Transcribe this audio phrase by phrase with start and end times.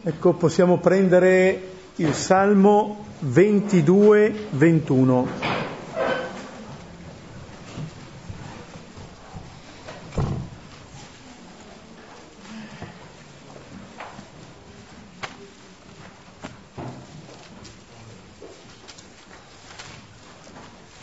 [0.00, 1.60] Ecco, possiamo prendere
[1.96, 5.26] il Salmo 22-21.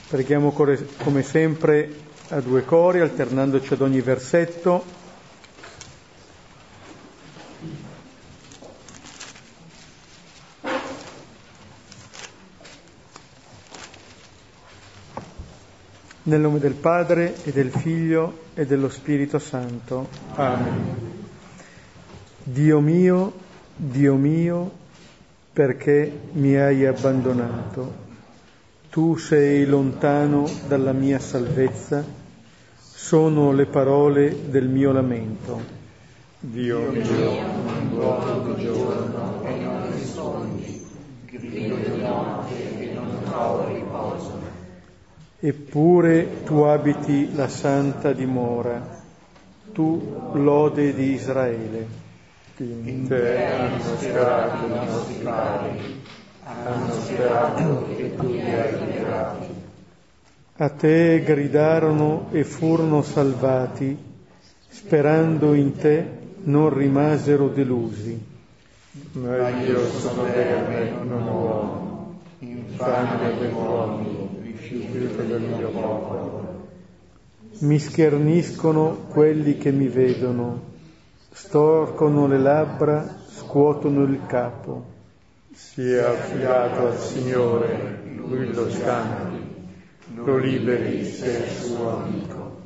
[0.07, 1.93] Preghiamo come sempre
[2.29, 5.03] a due cori, alternandoci ad ogni versetto.
[16.35, 20.09] Nel nome del Padre e del Figlio e dello Spirito Santo.
[20.33, 20.95] Amen.
[22.43, 23.31] Dio mio,
[23.73, 24.69] Dio mio,
[25.53, 27.93] perché mi hai abbandonato?
[28.89, 32.03] Tu sei lontano dalla mia salvezza,
[32.79, 35.61] sono le parole del mio lamento.
[36.41, 37.31] Dio mio,
[37.91, 40.85] non giorno e non rispondi,
[41.27, 43.74] grido di notte e non riposo
[45.37, 48.81] Eppure tu abiti la santa dimora,
[49.73, 51.87] tu lode di Israele.
[52.57, 56.01] In te hanno sperato i nostri padri,
[56.41, 59.47] hanno sperato che tu li hai liberati.
[60.55, 63.97] A te gridarono e furono salvati,
[64.69, 66.07] sperando in te
[66.43, 68.17] non rimasero delusi.
[69.11, 74.14] Ma io sono verme, non uomo, infame degli uomini
[74.75, 76.63] rifiuto del mio popolo.
[77.59, 80.61] Mi scherniscono quelli che mi vedono,
[81.31, 84.93] storcono le labbra, scuotono il capo.
[85.53, 89.37] Sia affidato al Signore, lui lo scampi,
[90.15, 92.63] lo liberi se è suo amico.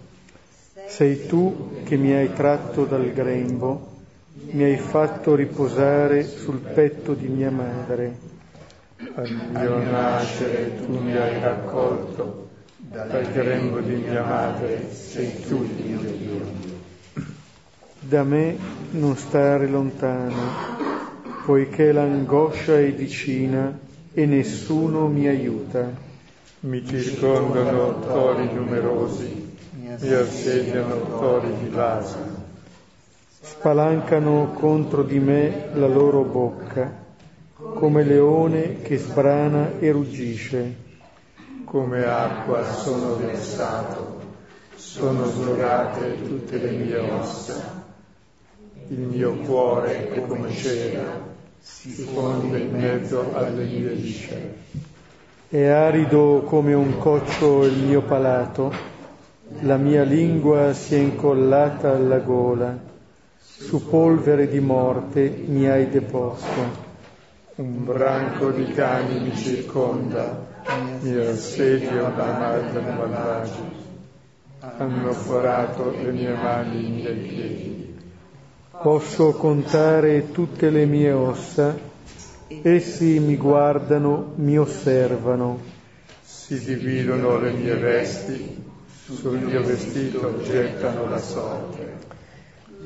[0.87, 3.97] Sei tu che mi hai tratto dal grembo,
[4.51, 8.37] mi hai fatto riposare sul petto di mia madre
[9.15, 15.85] al mio nascere tu mi hai raccolto, dal grembo di mia madre sei tu il
[15.85, 16.67] mio Dio.
[18.01, 18.57] Da me
[18.91, 20.41] non stare lontano,
[21.45, 23.77] poiché l'angoscia è vicina
[24.13, 26.07] e nessuno mi aiuta.
[26.61, 32.17] Mi circondano tori numerosi, mi assediano tori di base.
[33.39, 37.07] Spalancano contro di me la loro bocca
[37.61, 40.87] come leone che sbrana e ruggisce.
[41.65, 44.19] Come acqua sono versato,
[44.75, 47.83] sono slogate tutte le mie ossa.
[48.87, 51.21] Il mio cuore è come cera,
[51.59, 54.55] si fonde in mezzo alle mie viscere.
[55.49, 58.71] È arido come un coccio il mio palato,
[59.61, 62.77] la mia lingua si è incollata alla gola,
[63.37, 66.87] su polvere di morte mi hai deposto
[67.59, 70.47] un branco di cani mi circonda,
[71.01, 73.87] mi assedio da madre malvagi.
[74.59, 77.99] Hanno forato le mie mani i miei piedi.
[78.81, 81.77] Posso contare tutte le mie ossa,
[82.61, 85.59] essi mi guardano, mi osservano.
[86.21, 88.63] Si dividono le mie vesti,
[89.03, 91.97] sul mio vestito gettano la sorte.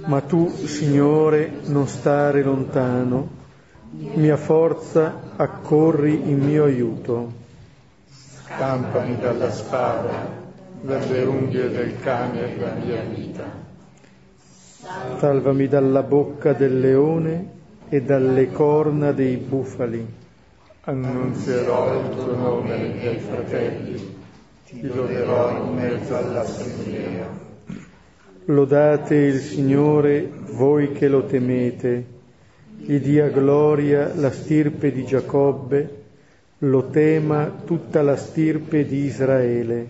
[0.06, 3.42] Ma tu, Signore, non stare lontano,
[3.94, 7.32] mia forza, accorri in mio aiuto.
[8.46, 10.42] Scampami dalla spada,
[10.82, 13.62] dalle unghie del cane la mia vita.
[15.18, 17.52] Salvami dalla bocca del leone
[17.90, 20.22] e dalle corna dei bufali.
[20.86, 24.16] Annunzierò il tuo nome ai miei fratelli,
[24.66, 27.42] ti loderò in mezzo all'assemblea.
[28.46, 32.14] Lodate il Signore, voi che lo temete
[32.86, 36.02] gli dia gloria la stirpe di Giacobbe,
[36.60, 39.88] lo tema tutta la stirpe di Israele.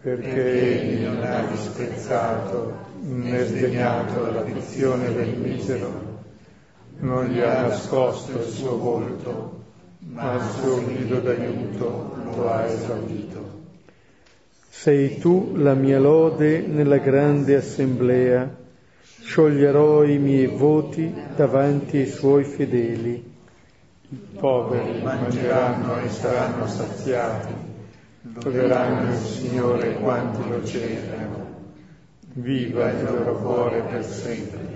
[0.00, 2.72] Perché egli non ha disprezzato
[3.02, 6.20] né sdegnato l'afflizione del misero,
[7.00, 9.64] non gli ha nascosto il suo volto,
[9.98, 13.44] ma il suo grido d'aiuto lo ha esaudito.
[14.70, 18.64] Sei tu la mia lode nella grande assemblea,
[19.26, 23.34] scioglierò i miei voti davanti ai suoi fedeli.
[24.08, 27.52] I poveri mangeranno e saranno saziati,
[28.34, 31.44] loderanno il Signore quanti lo cercano.
[32.34, 34.74] Viva il loro cuore per sempre.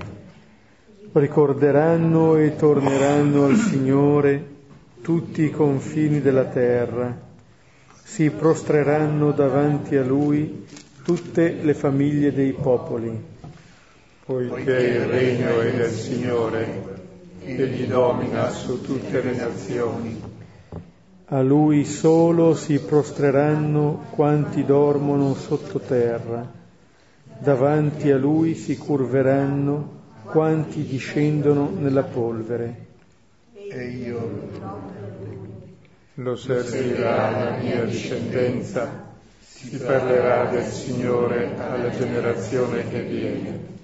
[1.13, 4.45] Ricorderanno e torneranno al Signore
[5.01, 7.17] tutti i confini della terra.
[8.03, 10.67] Si prostreranno davanti a Lui
[11.05, 13.39] tutte le famiglie dei popoli
[14.31, 16.99] poiché il regno è del Signore
[17.43, 20.23] egli domina su tutte le nazioni.
[21.25, 26.49] A lui solo si prostreranno quanti dormono sottoterra,
[27.41, 32.87] davanti a lui si curveranno quanti discendono nella polvere.
[33.53, 34.31] E io
[36.15, 39.09] lo servirà la mia discendenza,
[39.41, 43.79] si parlerà del Signore alla generazione che viene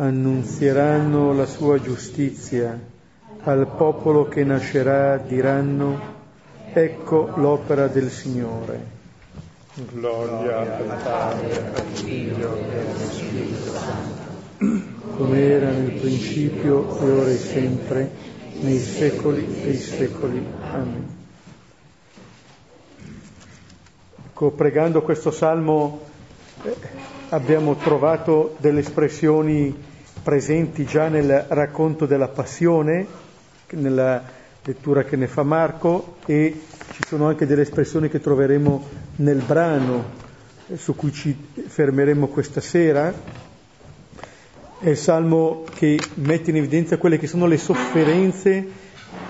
[0.00, 2.78] annunzieranno la sua giustizia,
[3.42, 6.00] al popolo che nascerà diranno,
[6.72, 8.96] ecco l'opera del Signore.
[9.74, 14.26] Gloria al Padre, al Figlio e allo Spirito Santo.
[15.16, 18.10] Come era nel principio e ora e sempre,
[18.60, 20.46] nei secoli dei secoli.
[20.60, 21.16] Amen.
[24.26, 26.02] Ecco, pregando questo salmo
[26.62, 26.76] eh,
[27.30, 29.86] abbiamo trovato delle espressioni
[30.22, 33.06] presenti già nel racconto della passione,
[33.70, 34.22] nella
[34.62, 36.60] lettura che ne fa Marco, e
[36.92, 40.26] ci sono anche delle espressioni che troveremo nel brano
[40.74, 41.36] su cui ci
[41.66, 43.12] fermeremo questa sera.
[44.80, 48.66] È il salmo che mette in evidenza quelle che sono le sofferenze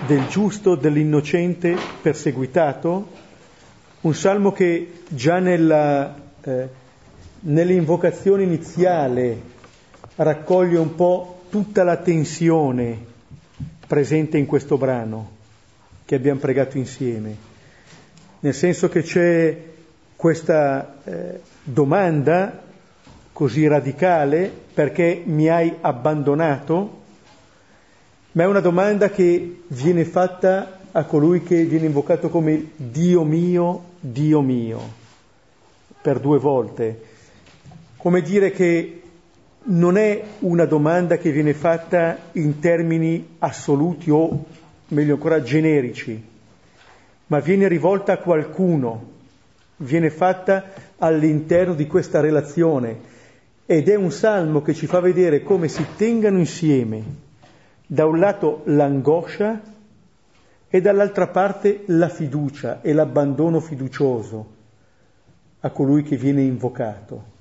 [0.05, 3.07] del giusto, dell'innocente perseguitato,
[4.01, 6.69] un salmo che già nella, eh,
[7.41, 9.57] nell'invocazione iniziale
[10.21, 13.05] raccoglie un po' tutta la tensione
[13.87, 15.37] presente in questo brano
[16.03, 17.35] che abbiamo pregato insieme,
[18.39, 19.63] nel senso che c'è
[20.15, 22.63] questa eh, domanda
[23.31, 27.01] così radicale perché mi hai abbandonato,
[28.33, 33.83] ma è una domanda che viene fatta a colui che viene invocato come Dio mio,
[33.99, 34.81] Dio mio,
[36.01, 37.03] per due volte,
[37.95, 38.99] come dire che
[39.63, 44.45] non è una domanda che viene fatta in termini assoluti o,
[44.87, 46.21] meglio ancora, generici,
[47.27, 49.17] ma viene rivolta a qualcuno,
[49.77, 53.17] viene fatta all'interno di questa relazione
[53.65, 57.03] ed è un salmo che ci fa vedere come si tengano insieme
[57.85, 59.61] da un lato l'angoscia
[60.67, 64.57] e dall'altra parte la fiducia e l'abbandono fiducioso
[65.61, 67.37] a colui che viene invocato.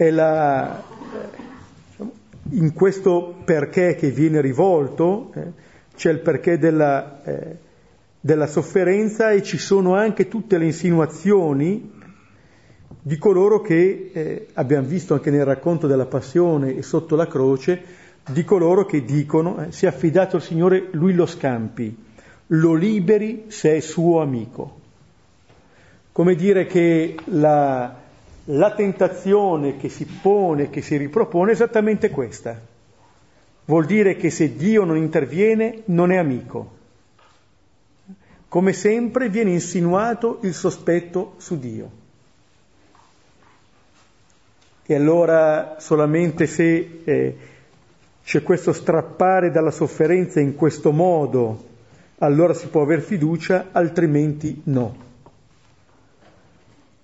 [0.00, 0.82] La,
[1.88, 2.12] diciamo,
[2.50, 5.52] in questo perché che viene rivolto eh,
[5.96, 7.56] c'è il perché della, eh,
[8.20, 11.96] della sofferenza e ci sono anche tutte le insinuazioni
[13.02, 17.82] di coloro che, eh, abbiamo visto anche nel racconto della passione e sotto la croce,
[18.30, 21.96] di coloro che dicono, eh, si è affidato al Signore, lui lo scampi,
[22.48, 24.76] lo liberi se è suo amico.
[26.12, 27.96] Come dire che la,
[28.50, 32.58] la tentazione che si pone, che si ripropone è esattamente questa.
[33.64, 36.76] Vuol dire che se Dio non interviene non è amico.
[38.48, 41.90] Come sempre viene insinuato il sospetto su Dio.
[44.86, 47.36] E allora solamente se eh,
[48.24, 51.66] c'è questo strappare dalla sofferenza in questo modo,
[52.20, 55.07] allora si può aver fiducia, altrimenti no.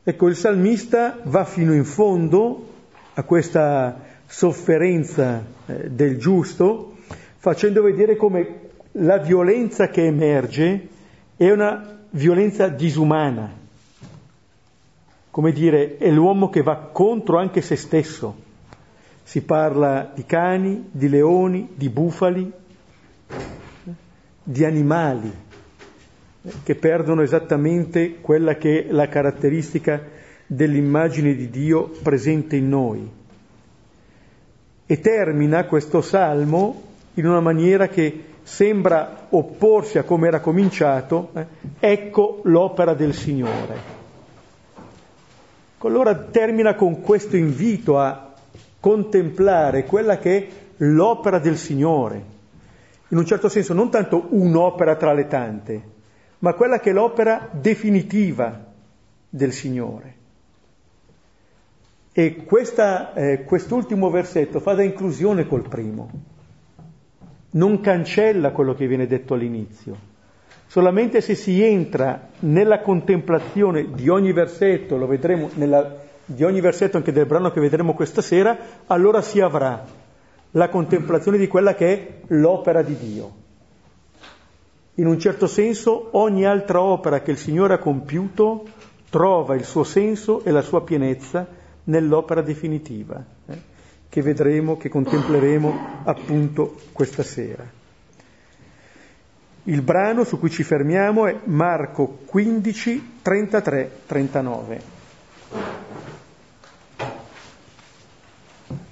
[0.07, 2.73] Ecco, il salmista va fino in fondo
[3.15, 6.97] a questa sofferenza eh, del giusto,
[7.39, 10.89] facendo vedere come la violenza che emerge
[11.39, 13.51] è una violenza disumana,
[15.31, 18.43] come dire, è l'uomo che va contro anche se stesso.
[19.23, 22.53] Si parla di cani, di leoni, di bufali,
[24.43, 25.33] di animali
[26.63, 30.03] che perdono esattamente quella che è la caratteristica
[30.47, 33.11] dell'immagine di Dio presente in noi.
[34.87, 36.83] E termina questo salmo
[37.15, 41.47] in una maniera che sembra opporsi a come era cominciato, eh,
[41.81, 43.93] ecco l'opera del Signore.
[45.79, 48.33] Allora termina con questo invito a
[48.81, 50.49] contemplare quella che è
[50.79, 52.25] l'opera del Signore,
[53.09, 55.83] in un certo senso non tanto un'opera tra le tante,
[56.41, 58.73] ma quella che è l'opera definitiva
[59.29, 60.15] del Signore.
[62.13, 66.11] E questa, eh, quest'ultimo versetto fa da inclusione col primo,
[67.51, 70.13] non cancella quello che viene detto all'inizio.
[70.67, 76.97] Solamente se si entra nella contemplazione di ogni versetto, lo vedremo nella, di ogni versetto
[76.97, 79.85] anche del brano che vedremo questa sera, allora si avrà
[80.53, 83.43] la contemplazione di quella che è l'opera di Dio.
[84.97, 88.65] In un certo senso ogni altra opera che il Signore ha compiuto
[89.11, 91.47] trova il suo senso e la sua pienezza
[91.85, 93.59] nell'opera definitiva, eh?
[94.09, 97.65] che vedremo, che contempleremo appunto questa sera.
[99.65, 104.81] Il brano su cui ci fermiamo è Marco 15, 33, 39.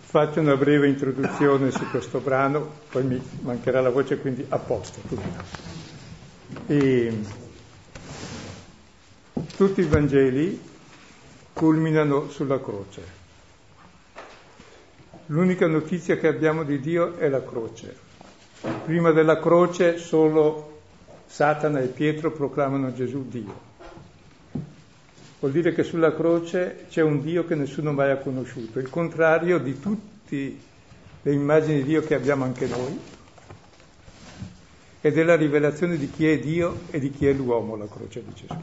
[0.00, 5.81] Faccio una breve introduzione su questo brano, poi mi mancherà la voce, quindi a posto.
[6.66, 7.18] E
[9.56, 10.60] tutti i Vangeli
[11.52, 13.20] culminano sulla croce.
[15.26, 17.96] L'unica notizia che abbiamo di Dio è la croce.
[18.84, 20.80] Prima della croce solo
[21.26, 23.70] Satana e Pietro proclamano Gesù Dio.
[25.40, 29.58] Vuol dire che sulla croce c'è un Dio che nessuno mai ha conosciuto, il contrario
[29.58, 30.56] di tutte
[31.22, 32.98] le immagini di Dio che abbiamo anche noi,
[35.04, 38.22] ed è la rivelazione di chi è Dio e di chi è l'uomo, la croce
[38.24, 38.54] di Gesù.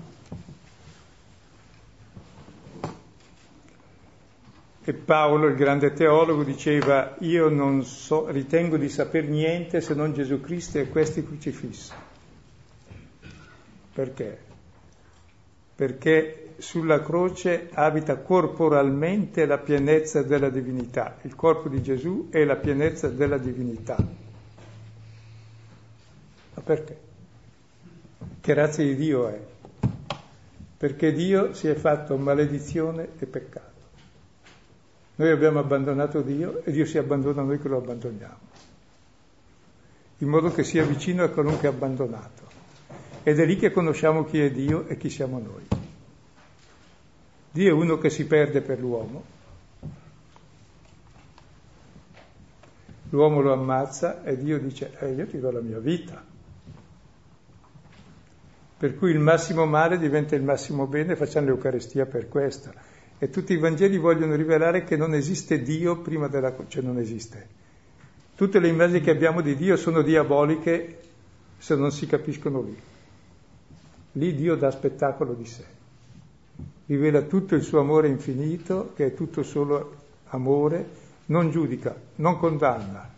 [4.85, 10.13] E Paolo, il grande teologo, diceva, io non so, ritengo di saper niente se non
[10.13, 11.91] Gesù Cristo e questi crocifissi.
[13.93, 14.39] Perché?
[15.75, 21.17] Perché sulla croce abita corporalmente la pienezza della divinità.
[21.23, 24.28] Il corpo di Gesù è la pienezza della divinità.
[26.59, 26.97] Ma perché?
[28.41, 29.39] Che razza di Dio è?
[30.77, 33.67] Perché Dio si è fatto maledizione e peccato.
[35.15, 38.39] Noi abbiamo abbandonato Dio e Dio si abbandona a noi che lo abbandoniamo,
[40.17, 42.47] in modo che sia vicino a è abbandonato.
[43.23, 45.65] Ed è lì che conosciamo chi è Dio e chi siamo noi.
[47.51, 49.23] Dio è uno che si perde per l'uomo,
[53.09, 56.28] l'uomo lo ammazza e Dio dice, eh, io ti do la mia vita.
[58.79, 62.71] Per cui il massimo male diventa il massimo bene, facciamo l'Eucarestia per questo.
[63.17, 67.45] E tutti i Vangeli vogliono rivelare che non esiste Dio prima della cioè non esiste.
[68.35, 70.97] Tutte le immagini che abbiamo di Dio sono diaboliche
[71.57, 72.77] se non si capiscono lì.
[74.13, 75.65] Lì Dio dà spettacolo di sé.
[76.85, 79.95] Rivela tutto il suo amore infinito, che è tutto solo
[80.27, 80.87] amore,
[81.25, 83.09] non giudica, non condanna,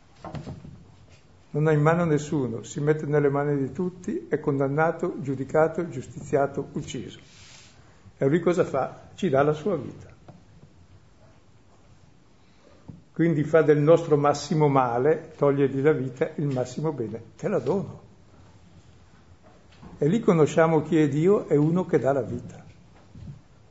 [1.52, 6.70] non ha in mano nessuno, si mette nelle mani di tutti, è condannato, giudicato, giustiziato,
[6.74, 7.20] ucciso.
[8.18, 9.10] E lui cosa fa?
[9.16, 10.10] Ci dà la sua vita.
[13.14, 17.22] Quindi fa del nostro massimo male, togliergli la vita, il massimo bene.
[17.36, 18.02] Te la dono.
[19.98, 22.64] E lì conosciamo chi è Dio, è uno che dà la vita.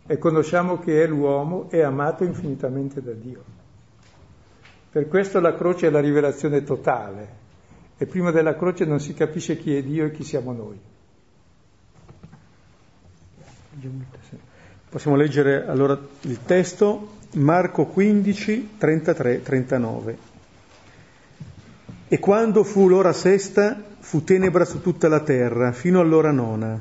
[0.06, 3.42] E conosciamo che è l'uomo, è amato infinitamente da Dio.
[4.90, 7.38] Per questo la croce è la rivelazione totale.
[8.02, 10.80] E prima della croce non si capisce chi è Dio e chi siamo noi.
[14.88, 20.16] Possiamo leggere allora il testo, Marco 15, 33, 39.
[22.08, 26.80] E quando fu l'ora sesta, fu tenebra su tutta la terra, fino all'ora nona.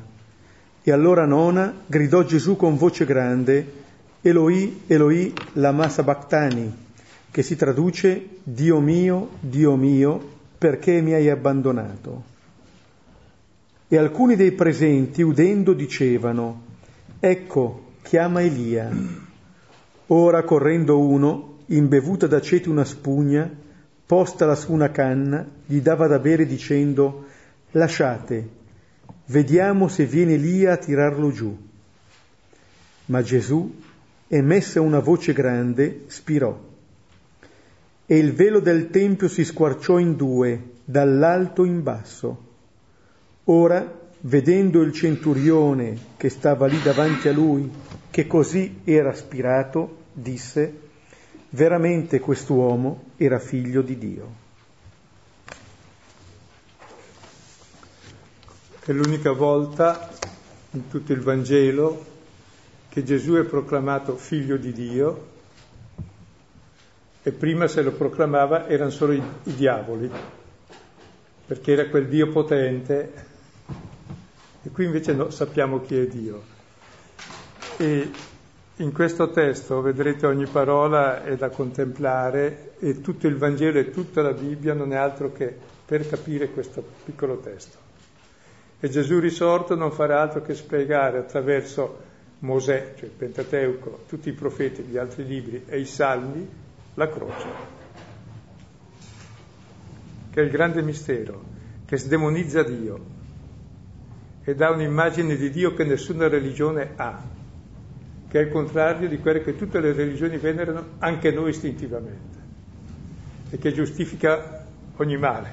[0.82, 3.72] E all'ora nona gridò Gesù con voce grande,
[4.22, 6.74] Eloi, Eloi, lama sabachthani,
[7.30, 12.22] che si traduce Dio mio, Dio mio, perché mi hai abbandonato?
[13.88, 16.64] E alcuni dei presenti, udendo, dicevano,
[17.18, 18.90] Ecco, chiama Elia.
[20.08, 23.50] Ora correndo uno, imbevuta d'aceto una spugna,
[24.04, 27.24] postala su una canna, gli dava da bere dicendo,
[27.70, 28.48] lasciate,
[29.28, 31.56] vediamo se viene Elia a tirarlo giù.
[33.06, 33.80] Ma Gesù,
[34.28, 36.68] emessa una voce grande, spirò.
[38.10, 42.48] E il velo del Tempio si squarciò in due, dall'alto in basso.
[43.44, 47.70] Ora vedendo il centurione che stava lì davanti a lui,
[48.10, 50.74] che così era aspirato, disse,
[51.50, 54.34] veramente quest'uomo era figlio di Dio.
[58.84, 60.10] È l'unica volta
[60.72, 62.06] in tutto il Vangelo
[62.88, 65.28] che Gesù è proclamato figlio di Dio
[67.22, 70.10] e prima se lo proclamava erano solo i, i diavoli,
[71.46, 73.28] perché era quel Dio potente
[74.62, 76.42] e qui invece no, sappiamo chi è Dio.
[77.78, 78.10] E
[78.76, 84.20] in questo testo vedrete ogni parola è da contemplare e tutto il Vangelo e tutta
[84.20, 87.78] la Bibbia non è altro che per capire questo piccolo testo.
[88.80, 92.08] E Gesù risorto non farà altro che spiegare attraverso
[92.40, 96.48] Mosè, cioè il Pentateuco, tutti i profeti, gli altri libri e i salmi,
[96.94, 97.48] la croce,
[100.30, 101.42] che è il grande mistero,
[101.84, 103.18] che sdemonizza Dio,
[104.42, 107.22] e dà un'immagine di Dio che nessuna religione ha,
[108.28, 112.38] che è il contrario di quelle che tutte le religioni venerano, anche noi istintivamente.
[113.50, 114.64] e che giustifica
[114.96, 115.50] ogni male.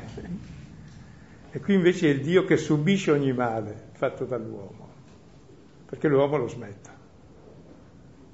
[1.49, 4.89] E qui invece è il Dio che subisce ogni male fatto dall'uomo,
[5.87, 6.95] perché l'uomo lo smetta.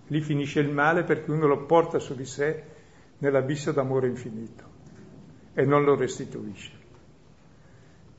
[0.08, 2.64] Lì finisce il male perché uno lo porta su di sé
[3.24, 4.64] nell'abisso d'amore infinito
[5.54, 6.72] e non lo restituisce.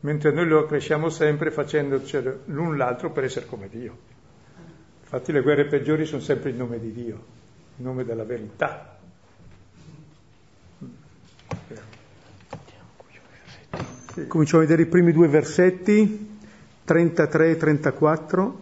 [0.00, 3.96] Mentre noi lo cresciamo sempre facendoci l'un l'altro per essere come Dio.
[5.02, 7.24] Infatti le guerre peggiori sono sempre in nome di Dio,
[7.76, 8.98] in nome della verità.
[14.28, 16.38] Cominciamo a vedere i primi due versetti,
[16.84, 18.60] 33 e 34.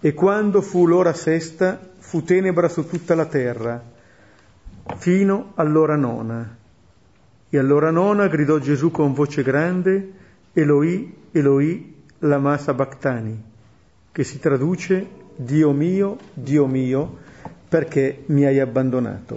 [0.00, 3.91] E quando fu l'ora sesta, fu tenebra su tutta la terra,
[4.96, 6.56] fino all'ora nona.
[7.48, 10.12] E all'ora nona gridò Gesù con voce grande,
[10.52, 13.42] Eloi, Eloi, lama sabachthani,
[14.10, 17.18] che si traduce Dio mio, Dio mio,
[17.68, 19.36] perché mi hai abbandonato.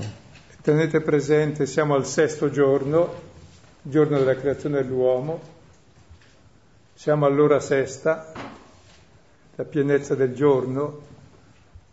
[0.61, 3.13] Tenete presente, siamo al sesto giorno,
[3.81, 5.39] giorno della creazione dell'uomo,
[6.93, 8.31] siamo all'ora sesta,
[9.55, 11.13] la pienezza del giorno,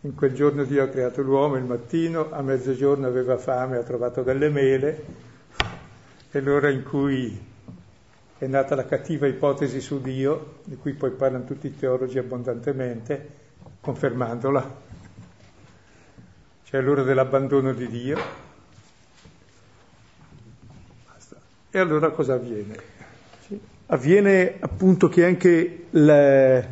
[0.05, 4.23] in quel giorno Dio ha creato l'uomo il mattino, a mezzogiorno aveva fame, ha trovato
[4.23, 5.05] delle mele,
[6.31, 7.51] è l'ora in cui
[8.37, 13.29] è nata la cattiva ipotesi su Dio, di cui poi parlano tutti i teologi abbondantemente,
[13.81, 14.81] confermandola.
[16.65, 18.19] C'è l'ora dell'abbandono di Dio,
[21.75, 22.77] E allora cosa avviene?
[23.87, 26.69] Avviene appunto che anche le,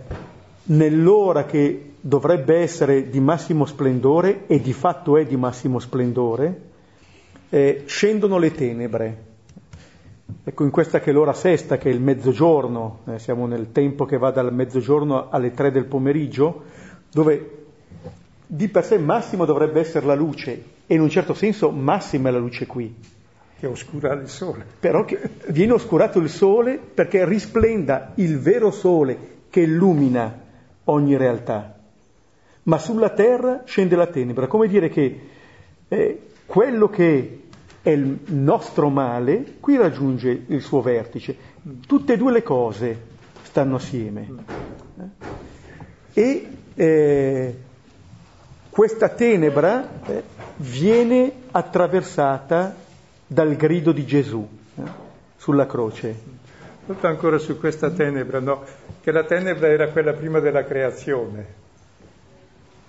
[0.64, 6.60] nell'ora che dovrebbe essere di massimo splendore, e di fatto è di massimo splendore,
[7.50, 9.24] eh, scendono le tenebre.
[10.44, 14.04] Ecco, in questa che è l'ora sesta, che è il mezzogiorno, eh, siamo nel tempo
[14.04, 16.62] che va dal mezzogiorno alle tre del pomeriggio,
[17.10, 17.56] dove
[18.46, 22.32] di per sé massimo dovrebbe essere la luce, e in un certo senso massima è
[22.32, 22.94] la luce qui
[23.58, 24.64] che oscura il sole.
[24.80, 25.04] Però
[25.48, 30.40] viene oscurato il sole perché risplenda il vero sole che illumina
[30.84, 31.79] ogni realtà.
[32.70, 35.20] Ma sulla terra scende la tenebra, come dire che
[35.88, 37.42] eh, quello che
[37.82, 41.36] è il nostro male qui raggiunge il suo vertice.
[41.84, 42.96] Tutte e due le cose
[43.42, 44.28] stanno assieme.
[46.12, 47.56] E eh,
[48.70, 50.22] questa tenebra eh,
[50.58, 52.76] viene attraversata
[53.26, 54.82] dal grido di Gesù eh,
[55.36, 56.14] sulla croce.
[56.86, 58.62] Tutto ancora su questa tenebra, no?
[59.00, 61.59] Che la tenebra era quella prima della creazione.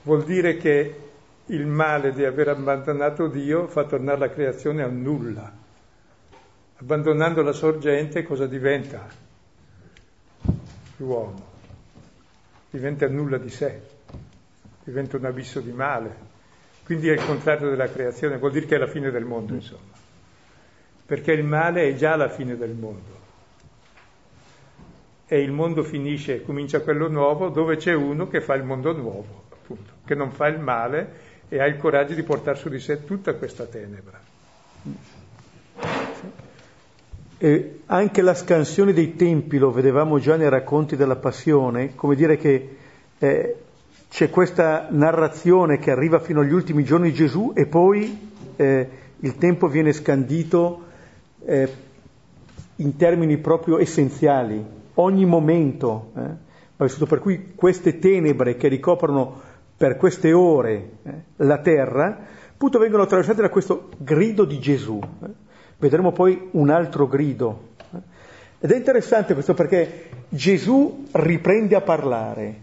[0.04, 0.96] Vuol dire che
[1.46, 5.52] il male di aver abbandonato Dio fa tornare la creazione a nulla.
[6.78, 9.08] Abbandonando la sorgente cosa diventa?
[10.98, 11.50] L'uomo.
[12.70, 13.82] Diventa nulla di sé,
[14.84, 16.30] diventa un abisso di male.
[16.84, 20.00] Quindi è il contrario della creazione, vuol dire che è la fine del mondo, insomma
[21.12, 23.20] perché il male è già la fine del mondo.
[25.28, 29.44] E il mondo finisce, comincia quello nuovo, dove c'è uno che fa il mondo nuovo,
[30.06, 33.34] che non fa il male e ha il coraggio di portare su di sé tutta
[33.34, 34.20] questa tenebra.
[37.38, 42.38] E anche la scansione dei tempi lo vedevamo già nei racconti della Passione, come dire
[42.38, 42.78] che
[43.18, 43.56] eh,
[44.10, 49.38] c'è questa narrazione che arriva fino agli ultimi giorni di Gesù e poi eh, il
[49.38, 50.84] tempo viene scandito
[51.46, 51.70] eh,
[52.76, 54.64] in termini proprio essenziali,
[54.96, 59.50] ogni momento, eh, per cui queste tenebre che ricoprono
[59.82, 62.16] per queste ore eh, la terra,
[62.52, 65.00] appunto vengono attraversate da questo grido di Gesù.
[65.02, 65.28] Eh.
[65.80, 67.70] Vedremo poi un altro grido.
[67.92, 67.98] Eh.
[68.60, 72.56] Ed è interessante questo perché Gesù riprende a parlare,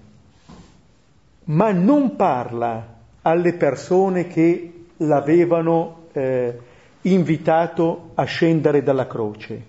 [1.47, 6.57] ma non parla alle persone che l'avevano eh,
[7.03, 9.63] invitato a scendere dalla croce.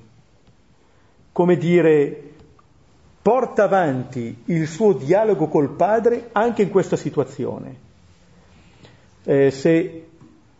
[1.31, 2.28] Come dire,
[3.21, 7.87] porta avanti il suo dialogo col Padre anche in questa situazione.
[9.23, 10.07] Eh, se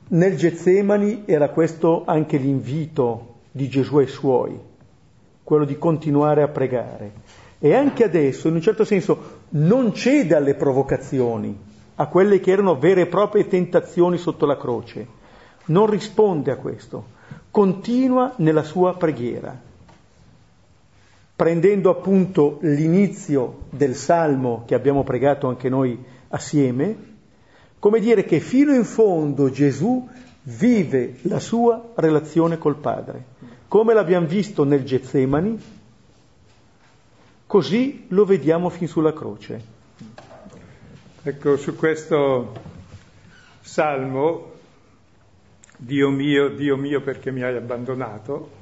[0.08, 4.60] nel Getsemani era questo anche l'invito di Gesù ai suoi,
[5.44, 7.12] quello di continuare a pregare.
[7.60, 11.58] E anche adesso, in un certo senso, non cede alle provocazioni,
[11.96, 15.18] a quelle che erano vere e proprie tentazioni sotto la croce
[15.70, 17.18] non risponde a questo,
[17.52, 19.60] continua nella sua preghiera,
[21.40, 25.98] prendendo appunto l'inizio del salmo che abbiamo pregato anche noi
[26.28, 26.98] assieme,
[27.80, 30.06] come dire che fino in fondo Gesù
[30.42, 33.24] vive la sua relazione col Padre,
[33.70, 35.58] come l'abbiamo visto nel Getsemani,
[37.48, 39.62] così lo vediamo fin sulla croce.
[41.24, 42.52] Ecco, su questo
[43.62, 44.52] salmo
[45.78, 48.58] Dio mio, Dio mio perché mi hai abbandonato,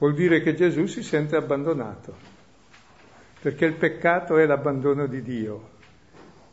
[0.00, 2.16] vuol dire che Gesù si sente abbandonato,
[3.42, 5.78] perché il peccato è l'abbandono di Dio.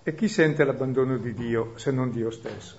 [0.03, 2.77] E chi sente l'abbandono di Dio se non Dio stesso?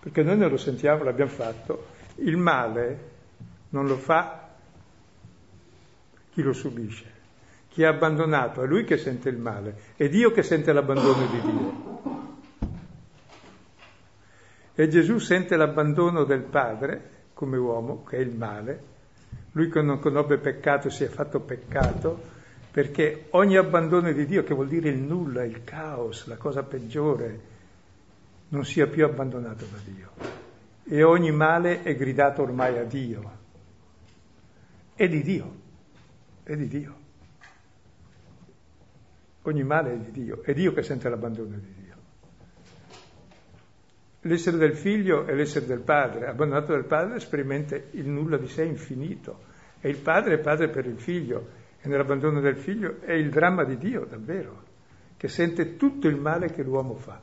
[0.00, 1.86] Perché noi non lo sentiamo, l'abbiamo fatto.
[2.16, 3.08] Il male
[3.70, 4.50] non lo fa
[6.32, 7.18] chi lo subisce.
[7.68, 11.40] Chi è abbandonato è lui che sente il male, è Dio che sente l'abbandono di
[11.40, 11.98] Dio.
[14.74, 18.82] E Gesù sente l'abbandono del Padre come uomo, che è il male.
[19.52, 22.20] Lui che non conobbe peccato si è fatto peccato
[22.70, 27.40] perché ogni abbandono di Dio, che vuol dire il nulla, il caos, la cosa peggiore,
[28.48, 30.10] non sia più abbandonato da Dio.
[30.84, 33.38] E ogni male è gridato ormai a Dio.
[34.94, 35.54] È di Dio,
[36.42, 36.94] è di Dio.
[39.42, 41.79] Ogni male è di Dio, è Dio che sente l'abbandono di Dio.
[44.22, 48.64] L'essere del figlio è l'essere del padre, abbandonato dal padre sperimenta il nulla di sé
[48.64, 49.48] infinito.
[49.80, 51.48] E il padre è padre per il figlio,
[51.80, 54.62] e nell'abbandono del figlio è il dramma di Dio, davvero,
[55.16, 57.18] che sente tutto il male che l'uomo fa,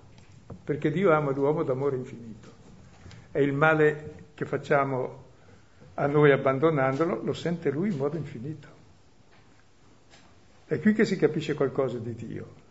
[0.64, 2.52] perché Dio ama l'uomo d'amore infinito.
[3.32, 5.26] E il male che facciamo
[5.94, 8.68] a noi abbandonandolo lo sente lui in modo infinito.
[10.66, 12.66] È qui che si capisce qualcosa di Dio.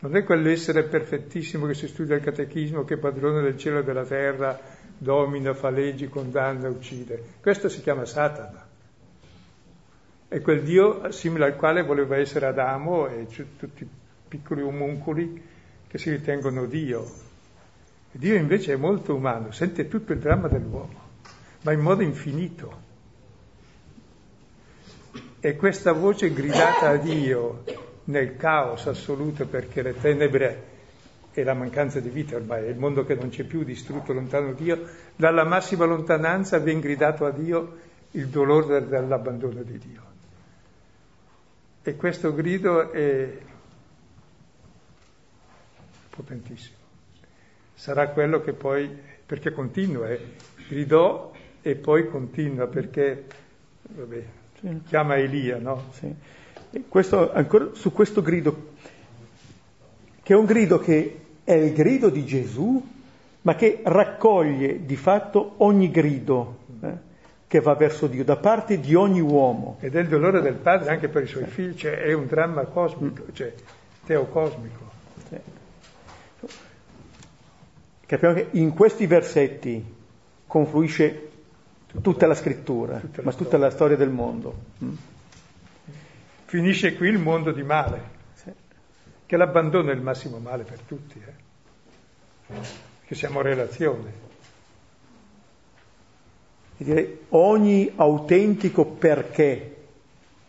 [0.00, 3.84] Non è quell'essere perfettissimo che si studia al catechismo, che è padrone del cielo e
[3.84, 4.58] della terra,
[4.96, 7.20] domina, fa leggi, condanna, uccide.
[7.40, 8.64] Questo si chiama Satana.
[10.28, 13.88] È quel Dio simile al quale voleva essere Adamo e tutti i
[14.28, 15.42] piccoli omuncoli
[15.88, 17.04] che si ritengono Dio.
[18.12, 21.00] Dio invece è molto umano, sente tutto il dramma dell'uomo,
[21.62, 22.86] ma in modo infinito.
[25.40, 30.76] E questa voce gridata a Dio nel caos assoluto perché le tenebre
[31.32, 34.52] e la mancanza di vita ormai è il mondo che non c'è più, distrutto lontano
[34.52, 40.02] Dio, dalla massima lontananza viene gridato a Dio il dolore dell'abbandono di Dio.
[41.82, 43.38] E questo grido è
[46.10, 46.76] potentissimo.
[47.74, 48.90] Sarà quello che poi,
[49.24, 50.20] perché continua, eh,
[50.68, 53.26] gridò e poi continua, perché
[53.82, 54.24] vabbè,
[54.58, 54.82] sì.
[54.86, 55.84] chiama Elia, no?
[55.92, 56.12] Sì.
[56.88, 58.72] Questo, ancora su questo grido,
[60.22, 62.86] che è un grido che è il grido di Gesù,
[63.42, 66.92] ma che raccoglie di fatto ogni grido eh,
[67.46, 69.78] che va verso Dio, da parte di ogni uomo.
[69.80, 72.64] Ed è il dolore del padre anche per i suoi figli, cioè è un dramma
[72.64, 73.34] cosmico, mm.
[73.34, 73.54] cioè
[74.04, 74.90] teocosmico.
[75.28, 75.36] Sì.
[78.04, 79.94] Capiamo che in questi versetti
[80.46, 81.28] confluisce
[82.02, 83.50] tutta la scrittura, tutta la ma storia.
[83.50, 84.54] tutta la storia del mondo.
[86.48, 88.00] Finisce qui il mondo di male,
[89.26, 92.54] che l'abbandono è il massimo male per tutti, eh?
[93.04, 94.10] che siamo relazione.
[96.78, 99.76] Direi, ogni autentico perché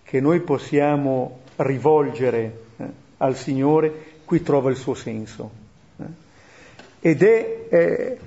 [0.04, 2.86] che noi possiamo rivolgere eh,
[3.18, 5.52] al Signore, qui trova il suo senso.
[5.98, 7.10] Eh?
[7.10, 8.20] Ed è eh,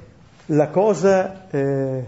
[0.45, 2.05] la cosa eh,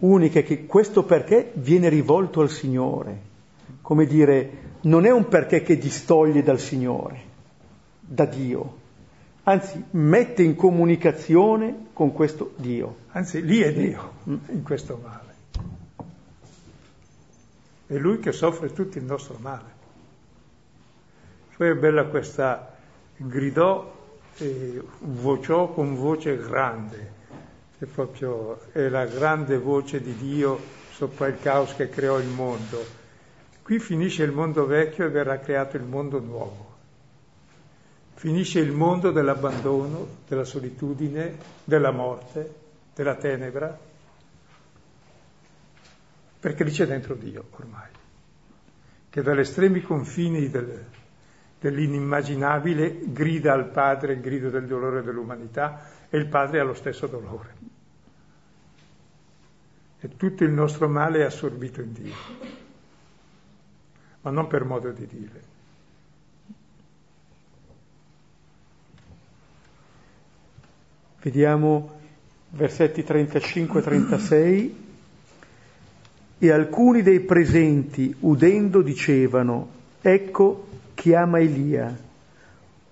[0.00, 3.30] unica che questo perché viene rivolto al Signore
[3.84, 4.50] come dire,
[4.82, 7.20] non è un perché che distoglie dal Signore,
[8.00, 8.78] da Dio,
[9.42, 12.96] anzi mette in comunicazione con questo Dio.
[13.10, 15.34] Anzi, lì è Dio in questo male.
[17.86, 19.72] È Lui che soffre tutto il nostro male.
[21.54, 22.74] Poi è bella questa
[23.18, 23.94] gridò
[24.38, 27.12] e vociò con voce grande,
[27.78, 30.58] è proprio è la grande voce di Dio
[30.90, 33.02] sopra il caos che creò il mondo
[33.64, 36.72] Qui finisce il mondo vecchio e verrà creato il mondo nuovo.
[38.12, 42.54] Finisce il mondo dell'abbandono, della solitudine, della morte,
[42.94, 43.78] della tenebra,
[46.40, 47.88] perché lì c'è dentro Dio ormai,
[49.08, 50.84] che dagli estremi confini del,
[51.58, 57.06] dell'inimmaginabile grida al Padre il grido del dolore dell'umanità e il Padre ha lo stesso
[57.06, 57.54] dolore.
[60.00, 62.63] E tutto il nostro male è assorbito in Dio
[64.24, 65.42] ma non per modo di dire.
[71.20, 72.00] Vediamo
[72.50, 74.70] versetti 35-36.
[76.38, 79.68] E alcuni dei presenti, udendo, dicevano,
[80.00, 81.96] ecco, chiama Elia.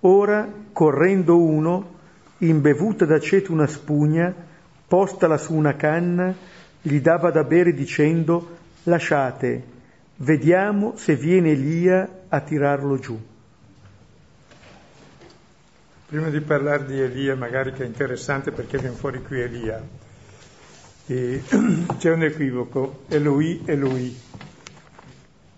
[0.01, 1.91] Ora, correndo uno,
[2.39, 4.33] imbevuta d'aceto una spugna,
[4.87, 6.33] postala su una canna,
[6.81, 9.72] gli dava da bere dicendo, lasciate,
[10.15, 13.19] Vediamo se viene Elia a tirarlo giù.
[16.05, 19.81] Prima di parlare di Elia, magari che è interessante perché viene fuori qui Elia,
[21.07, 21.41] e
[21.97, 24.15] c'è un equivoco, Eloi, Eloi,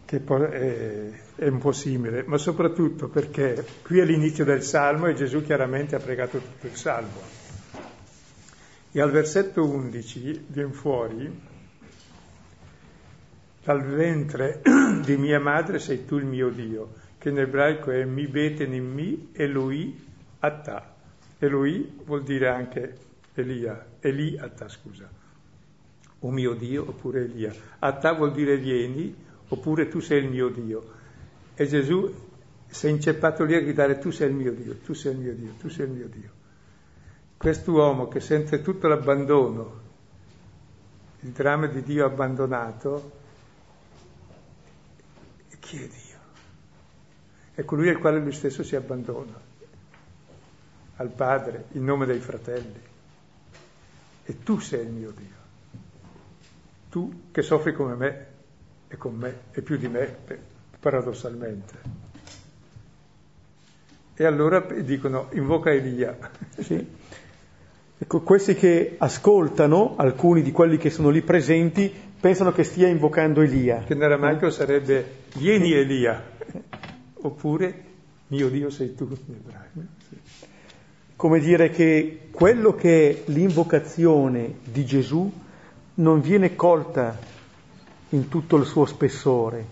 [0.06, 0.24] che
[1.36, 5.96] è, un po' simile, ma soprattutto perché qui è l'inizio del Salmo e Gesù chiaramente
[5.96, 7.44] ha pregato tutto il Salmo.
[8.92, 11.42] E al versetto 11 viene fuori,
[13.66, 14.62] dal ventre
[15.04, 18.86] di mia madre sei tu il mio Dio, che in ebraico è mi beten in
[18.86, 20.06] mi Eloi
[20.38, 20.94] Atta.
[21.40, 22.96] Eloi vuol dire anche
[23.34, 25.10] Elia, Eli Atta, scusa.
[26.20, 27.52] O mio Dio, oppure Elia.
[27.80, 29.16] Atta vuol dire vieni,
[29.48, 30.92] oppure tu sei il mio Dio.
[31.56, 32.14] E Gesù
[32.68, 35.34] si è inceppato lì a gridare tu sei il mio Dio, tu sei il mio
[35.34, 36.30] Dio, tu sei il mio Dio.
[37.36, 39.82] Quest'uomo che sente tutto l'abbandono,
[41.22, 43.24] il dramma di Dio abbandonato,
[45.66, 46.20] chi è Dio?
[47.56, 49.34] È colui al quale lui stesso si abbandona
[50.98, 52.80] al Padre in nome dei fratelli.
[54.24, 55.44] E tu sei il mio Dio.
[56.90, 58.26] Tu che soffri come me
[58.88, 60.16] e con me e più di me,
[60.80, 62.04] paradossalmente.
[64.14, 66.18] E allora dicono, invoca Elia.
[66.60, 66.88] Sì.
[67.98, 73.42] Ecco, questi che ascoltano, alcuni di quelli che sono lì presenti, pensano che stia invocando
[73.42, 73.84] Elia.
[73.86, 76.24] Che nell'aramaico sarebbe, vieni Elia,
[77.22, 77.84] oppure
[78.30, 79.80] mio Dio sei tu in ebraico.
[80.10, 80.16] Sì
[81.16, 85.32] come dire che quello che è l'invocazione di Gesù
[85.96, 87.18] non viene colta
[88.10, 89.66] in tutto il suo spessore,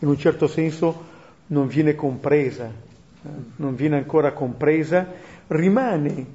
[0.00, 1.04] in un certo senso
[1.46, 2.70] non viene compresa,
[3.56, 5.06] non viene ancora compresa,
[5.46, 6.26] rimane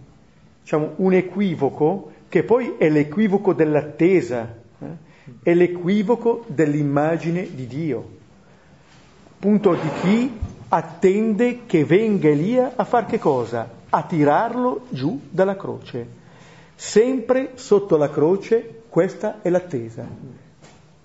[0.61, 4.85] diciamo, un equivoco che poi è l'equivoco dell'attesa, eh,
[5.43, 8.09] è l'equivoco dell'immagine di Dio,
[9.35, 10.37] appunto di chi
[10.69, 13.75] attende che venga Elia a far che cosa?
[13.89, 16.25] a tirarlo giù dalla croce.
[16.75, 20.05] Sempre sotto la croce, questa è l'attesa.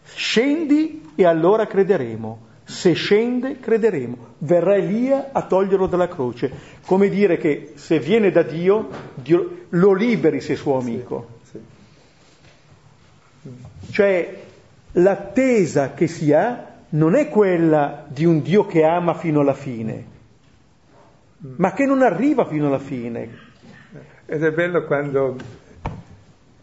[0.05, 2.51] Scendi e allora crederemo.
[2.65, 4.17] Se scende, crederemo.
[4.39, 6.51] Verrà Elia a toglierlo dalla croce.
[6.85, 11.32] Come dire che se viene da Dio, Dio lo liberi se suo amico.
[13.91, 14.43] Cioè,
[14.93, 20.07] l'attesa che si ha non è quella di un Dio che ama fino alla fine,
[21.39, 23.51] ma che non arriva fino alla fine.
[24.27, 25.37] Ed è bello quando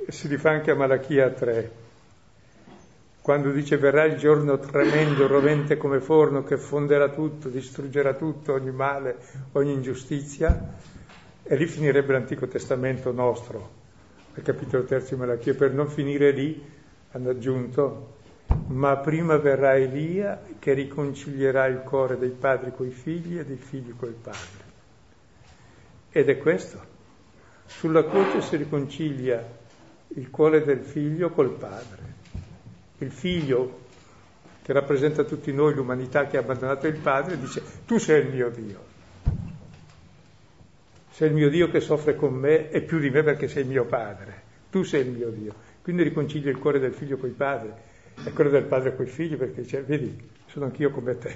[0.08, 1.72] si rifà anche a Malachia 3,
[3.22, 8.72] quando dice verrà il giorno tremendo, rovente come forno, che fonderà tutto, distruggerà tutto, ogni
[8.72, 9.18] male,
[9.54, 10.74] ogni ingiustizia,
[11.44, 13.70] e lì finirebbe l'Antico Testamento nostro,
[14.36, 16.78] al capitolo terzo di Malachia, per non finire lì
[17.12, 18.18] hanno aggiunto
[18.68, 23.94] ma prima verrà Elia che riconcilierà il cuore dei padri coi figli e dei figli
[23.96, 24.68] col padre.
[26.12, 26.98] Ed è questo.
[27.66, 29.58] Sulla croce si riconcilia
[30.08, 32.18] il cuore del figlio col padre.
[33.00, 33.80] Il figlio,
[34.64, 38.50] che rappresenta tutti noi, l'umanità che ha abbandonato il padre, dice tu sei il mio
[38.50, 38.88] Dio.
[41.12, 43.70] Sei il mio Dio che soffre con me e più di me perché sei il
[43.70, 44.48] mio padre.
[44.72, 45.54] Tu sei il mio Dio.
[45.82, 47.88] Quindi riconcilia il cuore del figlio col padre
[48.24, 50.16] e quello del padre coi figli perché dice, vedi,
[50.48, 51.36] sono anch'io come te.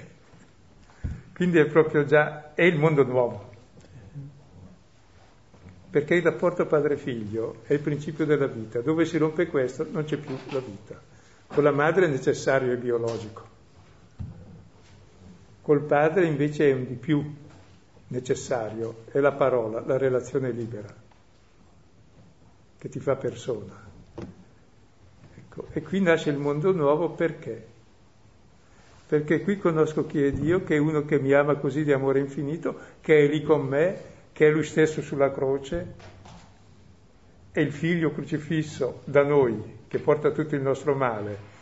[1.34, 3.52] Quindi è proprio già, è il mondo nuovo
[5.94, 8.80] perché il rapporto padre-figlio è il principio della vita.
[8.80, 11.00] Dove si rompe questo non c'è più la vita.
[11.46, 13.46] Con la madre è necessario e biologico.
[15.62, 17.24] Col padre invece è un di più
[18.08, 20.92] necessario, è la parola, la relazione libera,
[22.76, 23.83] che ti fa persona.
[25.54, 27.72] Ecco, e qui nasce il mondo nuovo perché?
[29.06, 32.18] Perché qui conosco chi è Dio, che è uno che mi ama così di amore
[32.18, 35.94] infinito, che è lì con me che è lui stesso sulla croce,
[37.52, 41.52] e il figlio crocifisso da noi, che porta tutto il nostro male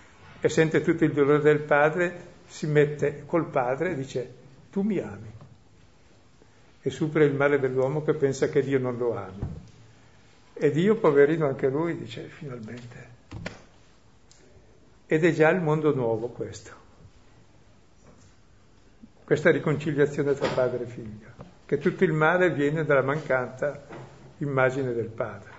[0.41, 4.35] e sente tutto il dolore del padre, si mette col padre e dice
[4.71, 5.31] tu mi ami
[6.81, 9.43] e supera il male dell'uomo che pensa che Dio non lo ami.
[10.55, 13.12] E Dio, poverino anche lui, dice finalmente.
[15.13, 16.71] Ed è già il mondo nuovo questo,
[19.25, 21.27] questa riconciliazione tra padre e figlio
[21.67, 23.85] che tutto il male viene dalla mancata
[24.39, 25.51] immagine del padre.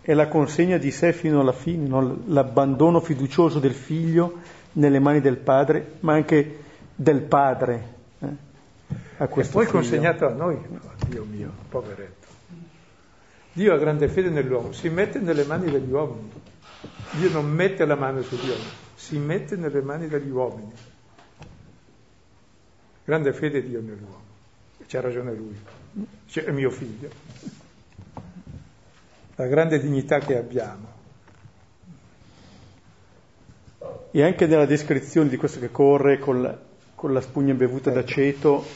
[0.00, 2.22] È la consegna di sé fino alla fine, no?
[2.26, 4.42] l'abbandono fiducioso del figlio
[4.74, 6.58] nelle mani del padre, ma anche
[6.94, 7.94] del padre.
[8.20, 8.26] Eh?
[9.16, 12.25] A e poi consegnato a noi, oh, Dio mio, poveretto.
[13.56, 16.30] Dio ha grande fede nell'uomo, si mette nelle mani degli uomini.
[17.12, 20.72] Dio non mette la mano sugli uomini, si mette nelle mani degli uomini
[23.02, 24.24] Grande fede Dio nell'uomo.
[24.86, 25.56] C'ha ragione lui.
[26.30, 27.08] È mio figlio.
[29.36, 30.92] La grande dignità che abbiamo.
[34.10, 36.58] E anche nella descrizione di questo che corre con la,
[36.94, 38.00] con la spugna imbevuta ecco.
[38.00, 38.66] d'aceto,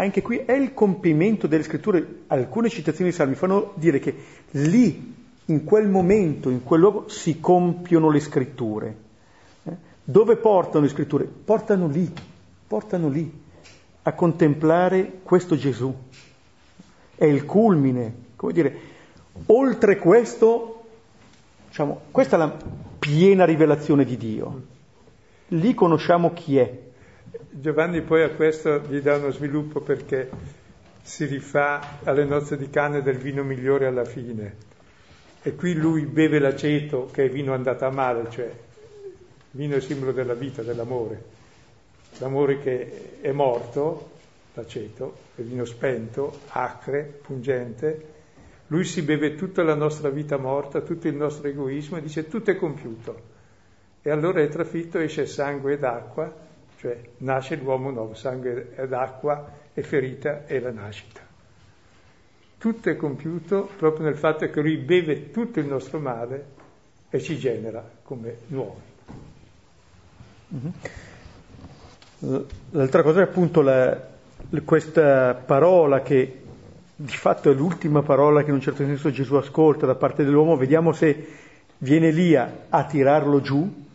[0.00, 2.22] anche qui è il compimento delle scritture.
[2.28, 4.14] Alcune citazioni dei salmi fanno dire che
[4.52, 5.14] lì,
[5.46, 8.96] in quel momento, in quel luogo, si compiono le scritture.
[9.64, 9.76] Eh?
[10.02, 11.24] Dove portano le scritture?
[11.24, 12.10] Portano lì,
[12.66, 13.30] portano lì,
[14.02, 15.94] a contemplare questo Gesù.
[17.14, 18.78] È il culmine, come dire,
[19.46, 20.84] oltre questo,
[21.68, 22.56] diciamo, questa è la
[22.98, 24.62] piena rivelazione di Dio.
[25.48, 26.88] Lì conosciamo chi è.
[27.50, 30.28] Giovanni poi a questo gli dà uno sviluppo perché
[31.02, 34.68] si rifà alle nozze di cane del vino migliore alla fine.
[35.42, 39.12] E qui lui beve l'aceto che è vino andato a male, cioè il
[39.50, 41.22] vino è simbolo della vita, dell'amore.
[42.18, 44.10] L'amore che è morto,
[44.54, 48.18] l'aceto, è vino spento, acre, pungente,
[48.66, 52.50] lui si beve tutta la nostra vita morta, tutto il nostro egoismo e dice tutto
[52.50, 53.38] è compiuto.
[54.02, 56.48] E allora è trafitto, esce sangue ed acqua,
[56.80, 61.20] cioè nasce l'uomo nuovo, sangue ed acqua e ferita è la nascita.
[62.56, 66.46] Tutto è compiuto proprio nel fatto che lui beve tutto il nostro male
[67.10, 68.80] e ci genera come nuovi.
[70.54, 72.40] Mm-hmm.
[72.70, 74.08] L'altra cosa è appunto la,
[74.64, 76.40] questa parola che
[76.96, 80.56] di fatto è l'ultima parola che in un certo senso Gesù ascolta da parte dell'uomo,
[80.56, 81.28] vediamo se
[81.76, 83.86] viene Elia a tirarlo giù.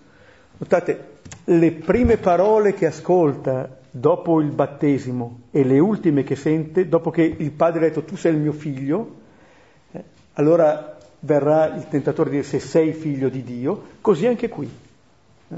[0.57, 1.13] Notate,
[1.45, 7.21] le prime parole che ascolta dopo il battesimo e le ultime che sente, dopo che
[7.21, 9.15] il padre ha detto tu sei il mio figlio,
[9.91, 14.69] eh, allora verrà il tentatore a dire se sei figlio di Dio, così anche qui.
[15.49, 15.55] Eh?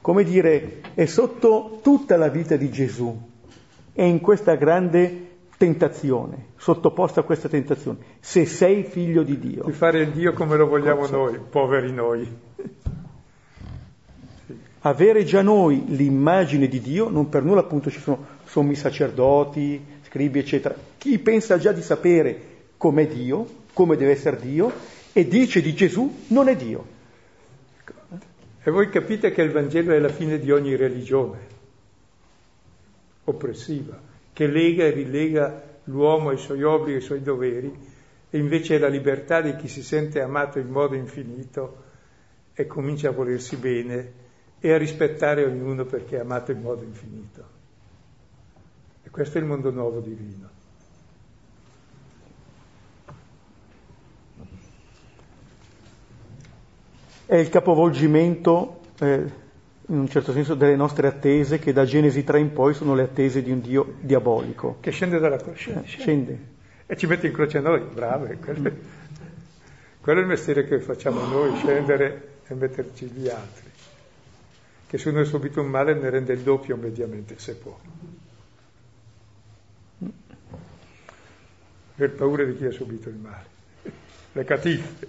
[0.00, 3.16] Come dire, è sotto tutta la vita di Gesù,
[3.92, 9.62] è in questa grande tentazione, sottoposta a questa tentazione, se sei figlio di Dio.
[9.64, 11.16] Di fare il Dio come lo vogliamo Cosa?
[11.16, 12.26] noi, poveri noi.
[14.84, 20.40] Avere già noi l'immagine di Dio, non per nulla appunto ci sono sommi sacerdoti, scribi,
[20.40, 20.74] eccetera.
[20.98, 24.72] Chi pensa già di sapere com'è Dio, come deve essere Dio,
[25.12, 26.84] e dice di Gesù non è Dio.
[28.64, 31.50] E voi capite che il Vangelo è la fine di ogni religione
[33.24, 34.00] oppressiva
[34.32, 37.72] che lega e rilega l'uomo ai suoi obblighi ai suoi doveri,
[38.30, 41.82] e invece è la libertà di chi si sente amato in modo infinito
[42.54, 44.12] e comincia a volersi bene
[44.64, 47.44] e a rispettare ognuno perché è amato in modo infinito.
[49.02, 50.48] E questo è il mondo nuovo divino.
[57.26, 59.40] È il capovolgimento eh,
[59.86, 63.02] in un certo senso delle nostre attese che da Genesi 3 in poi sono le
[63.02, 64.76] attese di un Dio diabolico.
[64.78, 65.82] Che scende dalla croce.
[65.82, 66.38] Eh, scende.
[66.86, 68.36] E ci mette in croce a noi, brave.
[68.36, 68.76] Quello, mm.
[70.00, 73.61] quello è il mestiere che facciamo noi, scendere e metterci gli altri.
[74.92, 77.74] Che se uno ha subito un male ne rende il doppio mediamente, se può.
[81.94, 83.46] Per paura di chi ha subito il male.
[84.32, 85.06] Le catife.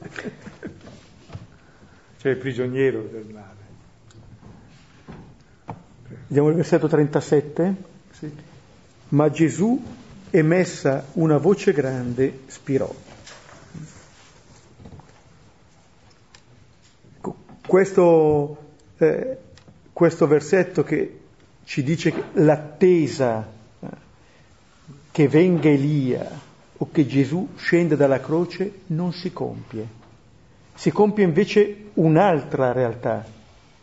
[2.16, 3.60] Cioè il prigioniero del male.
[6.28, 7.76] Vediamo il versetto 37.
[8.12, 8.34] Sì.
[9.10, 9.84] Ma Gesù,
[10.30, 12.90] emessa una voce grande, spirò.
[17.68, 18.58] Questo,
[18.96, 19.38] eh,
[19.94, 21.20] questo versetto che
[21.66, 23.48] ci dice che l'attesa
[23.80, 23.88] eh,
[25.12, 26.28] che venga Elia
[26.78, 30.02] o che Gesù scenda dalla croce non si compie.
[30.74, 33.24] Si compie invece un'altra realtà,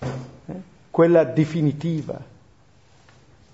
[0.00, 0.54] eh,
[0.90, 2.20] quella definitiva,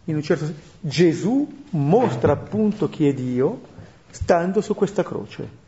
[0.05, 3.61] in un certo senso, Gesù mostra appunto chi è Dio
[4.11, 5.65] stando su questa croce.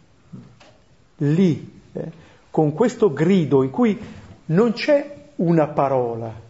[1.18, 2.10] Lì, eh,
[2.50, 4.00] con questo grido in cui
[4.46, 6.46] non c'è una parola,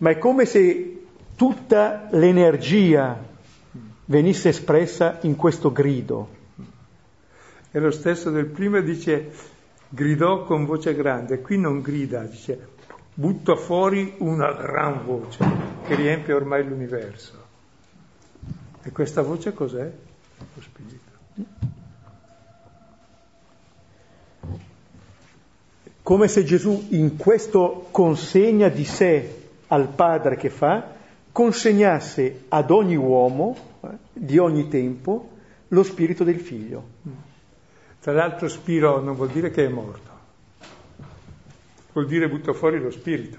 [0.00, 1.02] ma è come se
[1.36, 3.18] tutta l'energia
[4.06, 6.38] venisse espressa in questo grido.
[7.70, 9.30] E lo stesso del primo dice
[9.88, 12.68] gridò con voce grande, qui non grida, dice
[13.12, 15.44] butta fuori una gran voce
[15.86, 17.38] che riempie ormai l'universo.
[18.82, 19.92] E questa voce cos'è?
[20.54, 21.08] Lo Spirito.
[26.02, 29.39] Come se Gesù in questo consegna di sé
[29.70, 30.94] al Padre che fa,
[31.32, 35.30] consegnasse ad ogni uomo eh, di ogni tempo
[35.68, 36.84] lo spirito del figlio.
[38.00, 40.10] Tra l'altro spiro non vuol dire che è morto
[41.92, 43.38] vuol dire butta fuori lo spirito.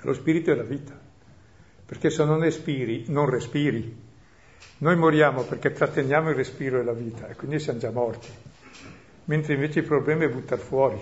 [0.00, 1.02] Lo spirito è la vita.
[1.86, 4.02] perché se non espiri, non respiri.
[4.78, 8.28] Noi moriamo perché tratteniamo il respiro e la vita e quindi siamo già morti,
[9.24, 10.98] mentre invece il problema è buttare fuori.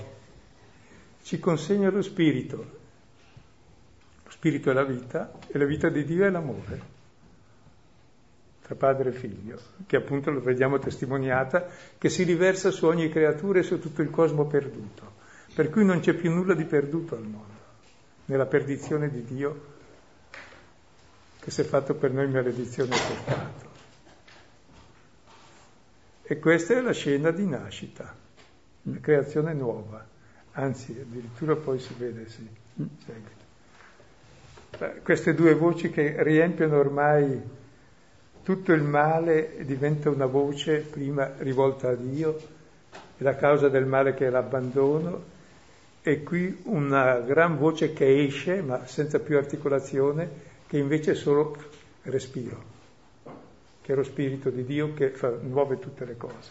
[1.23, 2.81] Ci consegna lo spirito.
[4.43, 6.81] Spirito è la vita e la vita di Dio è l'amore
[8.61, 13.61] tra padre e figlio, che appunto lo vediamo testimoniata, che si riversa su ogni creatura
[13.61, 15.13] e su tutto il cosmo perduto.
[15.55, 17.55] Per cui non c'è più nulla di perduto al mondo,
[18.25, 19.67] nella perdizione di Dio
[21.39, 23.71] che si è fatto per noi maledizione e peccato.
[26.25, 28.13] E questa è la scena di nascita,
[28.83, 30.05] la creazione nuova,
[30.55, 32.45] anzi addirittura poi si vede, sì,
[33.07, 33.42] seguito.
[35.03, 37.41] Queste due voci che riempiono ormai
[38.43, 42.37] tutto il male diventa una voce prima rivolta a Dio,
[43.17, 45.31] è la causa del male che è l'abbandono,
[46.03, 50.29] e qui una gran voce che esce, ma senza più articolazione,
[50.67, 51.57] che invece è solo
[52.03, 52.65] respiro,
[53.83, 56.51] che è lo Spirito di Dio che fa, muove tutte le cose.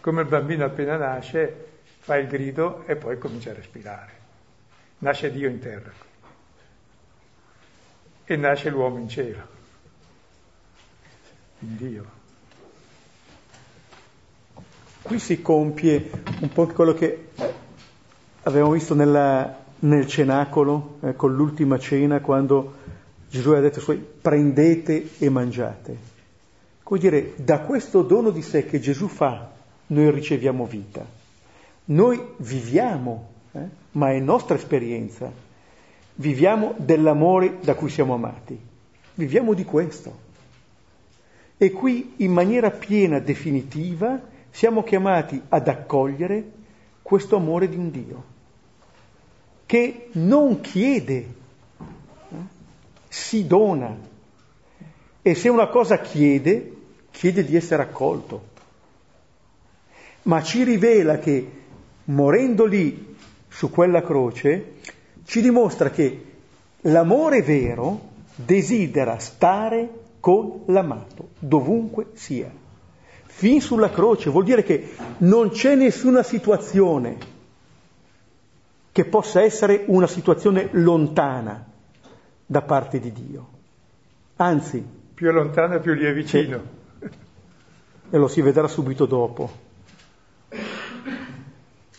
[0.00, 4.12] Come il bambino appena nasce fa il grido e poi comincia a respirare.
[4.98, 6.08] Nasce Dio in terra
[8.32, 9.42] e nasce l'uomo in cielo
[11.58, 12.04] in Dio.
[15.02, 16.10] Qui si compie
[16.40, 17.30] un po' quello che
[18.42, 22.74] avevamo visto nella, nel cenacolo, eh, con l'ultima cena, quando
[23.28, 25.96] Gesù ha detto ai suoi prendete e mangiate.
[26.84, 29.50] Come dire, da questo dono di sé che Gesù fa,
[29.88, 31.04] noi riceviamo vita.
[31.86, 35.48] Noi viviamo, eh, ma è nostra esperienza.
[36.20, 38.58] Viviamo dell'amore da cui siamo amati.
[39.14, 40.28] Viviamo di questo.
[41.56, 46.44] E qui in maniera piena, definitiva, siamo chiamati ad accogliere
[47.00, 48.24] questo amore di un Dio,
[49.64, 51.26] che non chiede,
[53.08, 53.96] si dona.
[55.22, 56.76] E se una cosa chiede,
[57.10, 58.48] chiede di essere accolto.
[60.24, 61.50] Ma ci rivela che
[62.04, 63.16] morendo lì
[63.48, 64.74] su quella croce,
[65.24, 66.24] ci dimostra che
[66.82, 69.88] l'amore vero desidera stare
[70.20, 72.50] con l'amato, dovunque sia.
[73.24, 77.16] Fin sulla croce vuol dire che non c'è nessuna situazione
[78.92, 81.64] che possa essere una situazione lontana
[82.44, 83.48] da parte di Dio.
[84.36, 86.78] Anzi, più è lontana più gli è vicino.
[88.10, 89.50] E lo si vedrà subito dopo.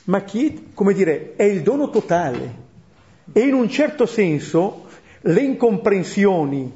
[0.05, 2.69] Ma chi, come dire, è il dono totale.
[3.34, 4.86] E in un certo senso
[5.21, 6.71] le incomprensioni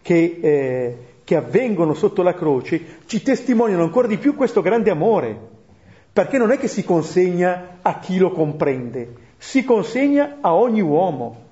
[0.00, 5.36] che, eh, che avvengono sotto la croce ci testimoniano ancora di più questo grande amore,
[6.12, 11.42] perché non è che si consegna a chi lo comprende, si consegna a ogni uomo.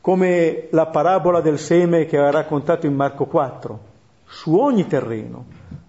[0.00, 3.78] Come la parabola del seme che ha raccontato in Marco 4,
[4.24, 5.44] su ogni terreno,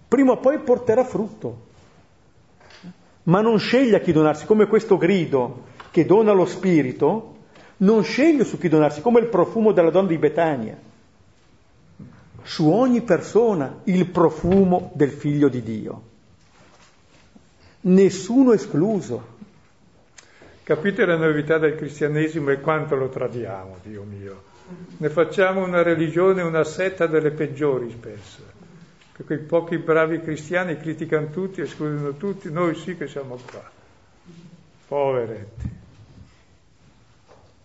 [0.06, 1.68] prima o poi porterà frutto.
[3.22, 7.36] Ma non sceglie a chi donarsi, come questo grido che dona lo spirito,
[7.78, 10.78] non sceglie su chi donarsi, come il profumo della donna di Betania.
[12.42, 16.02] Su ogni persona il profumo del figlio di Dio.
[17.82, 19.38] Nessuno escluso.
[20.62, 24.42] Capite la novità del cristianesimo e quanto lo tradiamo, Dio mio.
[24.98, 28.42] Ne facciamo una religione, una setta delle peggiori spesso.
[29.16, 33.68] Che quei pochi bravi cristiani criticano tutti, escludono tutti, noi sì che siamo qua.
[34.86, 35.79] Poveretti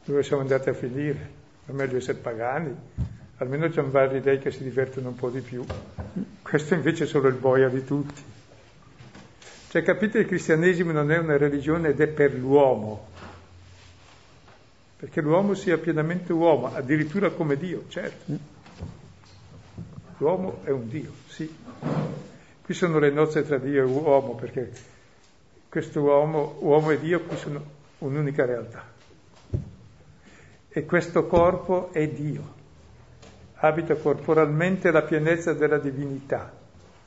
[0.06, 1.44] dove siamo andati a finire?
[1.66, 2.74] È meglio essere pagani,
[3.38, 5.66] almeno c'è un vari dei che si divertono un po' di più.
[6.44, 8.22] Questo invece è solo il boia di tutti.
[9.70, 13.08] Cioè, capite, il cristianesimo non è una religione ed è per l'uomo,
[14.98, 18.54] perché l'uomo sia pienamente uomo, addirittura come Dio, certo.
[20.18, 21.54] L'uomo è un Dio, sì.
[22.64, 24.72] Qui sono le nozze tra Dio e uomo, perché
[25.68, 27.64] questo uomo, uomo e Dio, qui sono
[27.98, 28.94] un'unica realtà
[30.78, 32.54] e questo corpo è Dio,
[33.54, 36.52] abita corporalmente la pienezza della divinità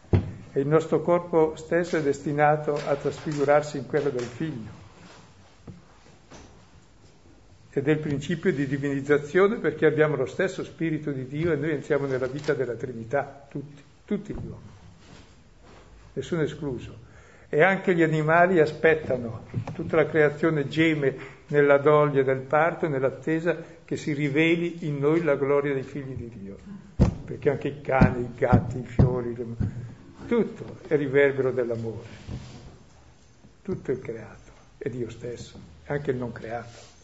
[0.08, 4.70] e il nostro corpo stesso è destinato a trasfigurarsi in quello del Figlio.
[7.70, 11.72] Ed è il principio di divinizzazione perché abbiamo lo stesso Spirito di Dio e noi
[11.72, 14.72] entriamo nella vita della Trinità, tutti, tutti gli uomini,
[16.14, 17.07] nessuno escluso.
[17.51, 21.16] E anche gli animali aspettano, tutta la creazione geme
[21.49, 26.14] nella doglia del parto e nell'attesa che si riveli in noi la gloria dei figli
[26.14, 26.57] di Dio.
[27.24, 29.34] Perché anche i cani, i gatti, i fiori,
[30.26, 32.07] tutto è riverbero dell'amore.
[33.62, 36.96] Tutto è creato, è Dio stesso, anche il non creato.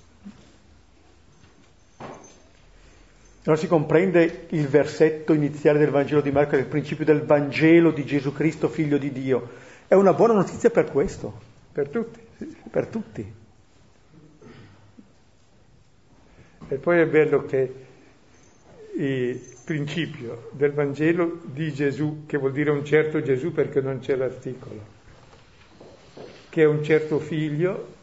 [3.47, 8.05] Allora si comprende il versetto iniziale del Vangelo di Marco, il principio del Vangelo di
[8.07, 9.64] Gesù Cristo, figlio di Dio.
[9.95, 11.33] È una buona notizia per questo.
[11.71, 12.19] Per tutti.
[12.69, 13.33] Per tutti.
[16.67, 17.75] E poi è bello che
[18.97, 24.17] il principio del Vangelo di Gesù, che vuol dire un certo Gesù perché non c'è
[24.17, 24.81] l'articolo,
[26.49, 27.95] che è un certo figlio,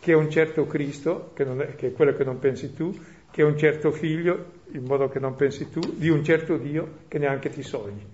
[0.00, 2.94] che è un certo Cristo, che, è, che è quello che non pensi tu,
[3.30, 7.04] che è un certo figlio, in modo che non pensi tu, di un certo Dio
[7.08, 8.13] che neanche ti sogni.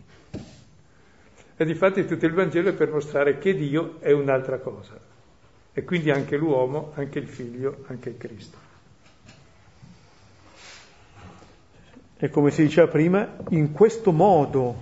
[1.61, 4.99] E difatti tutto il Vangelo è per mostrare che Dio è un'altra cosa.
[5.75, 8.57] E quindi anche l'uomo, anche il figlio, anche il Cristo.
[12.17, 14.75] E come si diceva prima, in questo modo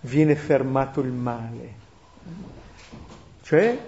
[0.00, 1.74] viene fermato il male.
[3.42, 3.78] Cioè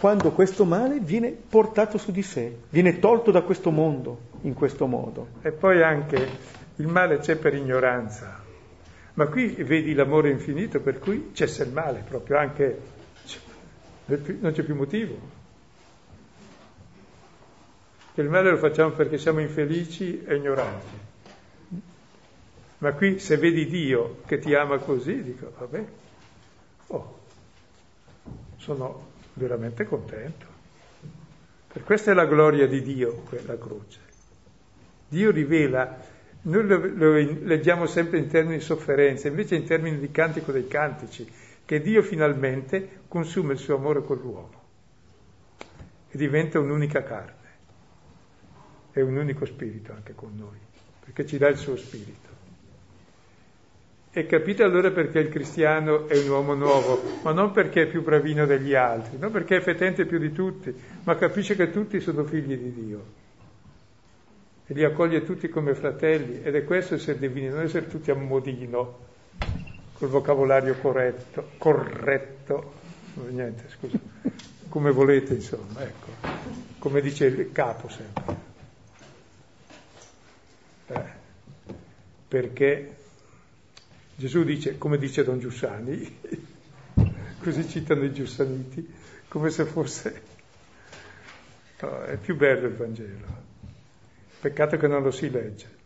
[0.00, 4.86] quando questo male viene portato su di sé, viene tolto da questo mondo in questo
[4.86, 5.32] modo.
[5.42, 6.28] E poi anche
[6.76, 8.46] il male c'è per ignoranza,
[9.18, 12.80] ma qui vedi l'amore infinito per cui cessa il male, proprio anche
[14.06, 15.18] non c'è più motivo.
[18.14, 20.96] Che il male lo facciamo perché siamo infelici e ignoranti.
[22.78, 25.84] Ma qui se vedi Dio che ti ama così, dico, vabbè,
[26.86, 27.18] oh,
[28.58, 30.46] sono veramente contento.
[31.72, 33.98] Per questa è la gloria di Dio, quella croce.
[35.08, 35.98] Dio rivela,
[36.48, 40.66] noi lo, lo leggiamo sempre in termini di sofferenza, invece in termini di cantico dei
[40.66, 41.30] cantici,
[41.64, 44.62] che Dio finalmente consuma il suo amore con l'uomo
[46.10, 47.36] e diventa un'unica carne
[48.92, 50.56] e un unico spirito anche con noi,
[51.04, 52.26] perché ci dà il suo spirito.
[54.10, 58.02] E capite allora perché il cristiano è un uomo nuovo, ma non perché è più
[58.02, 60.74] bravino degli altri, non perché è fetente più di tutti,
[61.04, 63.17] ma capisce che tutti sono figli di Dio
[64.70, 68.14] e li accoglie tutti come fratelli ed è questo essere divini, non essere tutti a
[68.14, 68.98] modino,
[69.94, 72.72] col vocabolario corretto, corretto,
[73.30, 73.98] niente, scusa,
[74.68, 76.08] come volete insomma, ecco,
[76.78, 78.36] come dice il capo sempre.
[80.88, 81.04] Eh,
[82.28, 82.96] perché
[84.16, 86.18] Gesù dice, come dice Don Giussani,
[87.40, 88.94] così citano i Giussaniti,
[89.28, 90.36] come se fosse...
[91.80, 93.47] No, è più bello il Vangelo.
[94.40, 95.76] Peccato che non lo si legge.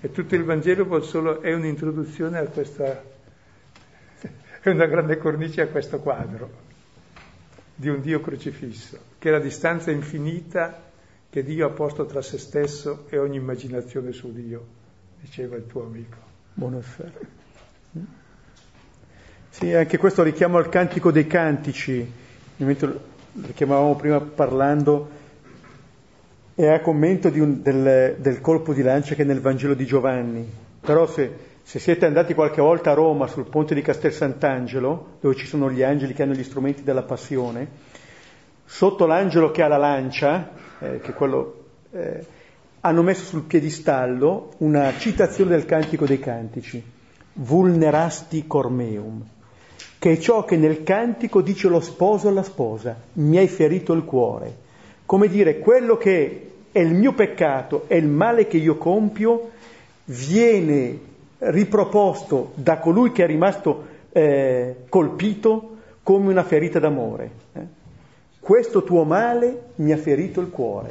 [0.00, 3.02] E tutto il Vangelo solo, è un'introduzione a questa,
[4.60, 6.62] è una grande cornice a questo quadro
[7.74, 10.90] di un Dio crocifisso, che è la distanza infinita
[11.30, 14.66] che Dio ha posto tra se stesso e ogni immaginazione su Dio,
[15.20, 16.16] diceva il tuo amico.
[16.52, 17.20] Buono afferro.
[19.48, 22.12] Sì, anche questo richiamo al cantico dei cantici,
[22.56, 23.00] lo
[23.32, 25.13] richiamavamo prima parlando
[26.56, 30.48] e a commento un, del, del, colpo di lancia che è nel Vangelo di Giovanni.
[30.80, 31.30] Però se,
[31.62, 35.70] se, siete andati qualche volta a Roma sul ponte di Castel Sant'Angelo, dove ci sono
[35.70, 37.66] gli angeli che hanno gli strumenti della passione,
[38.64, 42.24] sotto l'angelo che ha la lancia, eh, che quello, eh,
[42.80, 46.82] hanno messo sul piedistallo una citazione del Cantico dei Cantici,
[47.32, 49.26] vulnerasti cormeum,
[49.98, 54.04] che è ciò che nel cantico dice lo sposo alla sposa, mi hai ferito il
[54.04, 54.62] cuore
[55.06, 59.50] come dire, quello che è il mio peccato, è il male che io compio,
[60.06, 60.98] viene
[61.38, 67.30] riproposto da colui che è rimasto eh, colpito come una ferita d'amore.
[67.52, 67.66] Eh.
[68.40, 70.88] Questo tuo male mi ha ferito il cuore,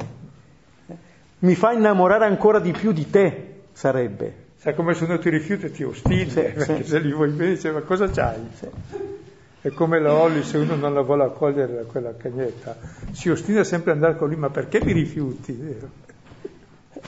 [0.86, 0.94] eh.
[1.40, 4.42] mi fa innamorare ancora di più di te, sarebbe.
[4.56, 6.84] Sai come se uno ti rifiuta e ti ostini, sì, perché sì.
[6.84, 8.48] se li vuoi bene, dice, ma cosa c'hai?
[8.54, 8.66] Sì.
[9.64, 12.76] È come la Olli, se uno non la vuole accogliere quella cagnetta,
[13.12, 15.58] si ostina sempre ad andare con lui, ma perché mi rifiuti?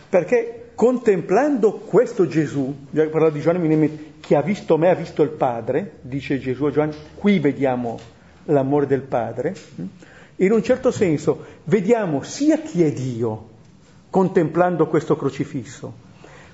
[0.08, 5.98] Perché contemplando questo Gesù, parlavo di Giovanni, chi ha visto me ha visto il Padre,
[6.00, 7.98] dice Gesù a Giovanni, qui vediamo
[8.46, 9.54] l'amore del Padre,
[10.36, 13.48] in un certo senso vediamo sia chi è Dio
[14.08, 15.92] contemplando questo crocifisso,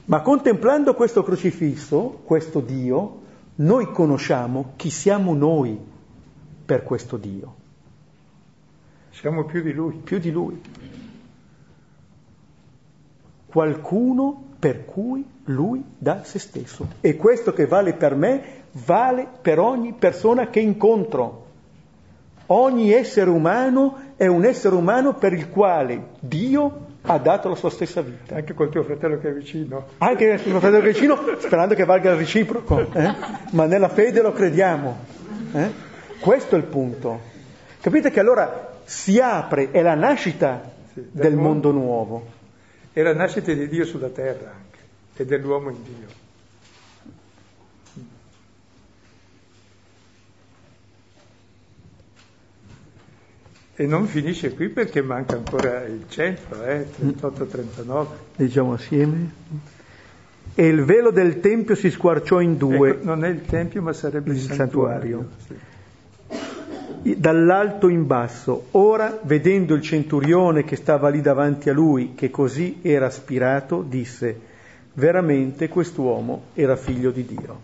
[0.07, 3.20] ma contemplando questo crocifisso, questo Dio,
[3.55, 5.90] noi conosciamo chi siamo noi
[6.73, 7.55] per questo Dio.
[9.11, 9.97] Siamo più di Lui.
[9.97, 10.59] Più di Lui.
[13.45, 16.89] Qualcuno per cui Lui dà se stesso.
[17.03, 18.43] E questo che vale per me
[18.87, 21.45] vale per ogni persona che incontro.
[22.47, 27.68] Ogni essere umano è un essere umano per il quale Dio ha dato la sua
[27.68, 28.37] stessa vita.
[28.37, 29.89] Anche col tuo fratello che è vicino.
[29.99, 32.79] Anche col tuo fratello che è vicino, sperando che valga il reciproco.
[32.95, 33.14] Eh?
[33.51, 34.97] Ma nella fede lo crediamo.
[35.53, 35.91] Eh?
[36.23, 37.20] Questo è il punto.
[37.81, 42.31] Capite che allora si apre, è la nascita sì, del, mondo, nuovo.
[42.93, 44.79] È la nascita di Dio sulla terra anche,
[45.16, 46.20] e dell'uomo in Dio.
[53.75, 58.07] E non finisce qui perché manca ancora il centro, eh, 38-39.
[58.37, 59.33] Leggiamo assieme.
[60.55, 62.91] E il velo del Tempio si squarciò in due.
[62.91, 65.18] Ecco, non è il Tempio, ma sarebbe il, il santuario.
[65.18, 65.29] santuario.
[65.49, 65.70] Sì.
[67.16, 68.66] Dall'alto in basso.
[68.72, 74.40] Ora, vedendo il centurione che stava lì davanti a lui, che così era aspirato, disse,
[74.95, 77.61] veramente quest'uomo era figlio di Dio.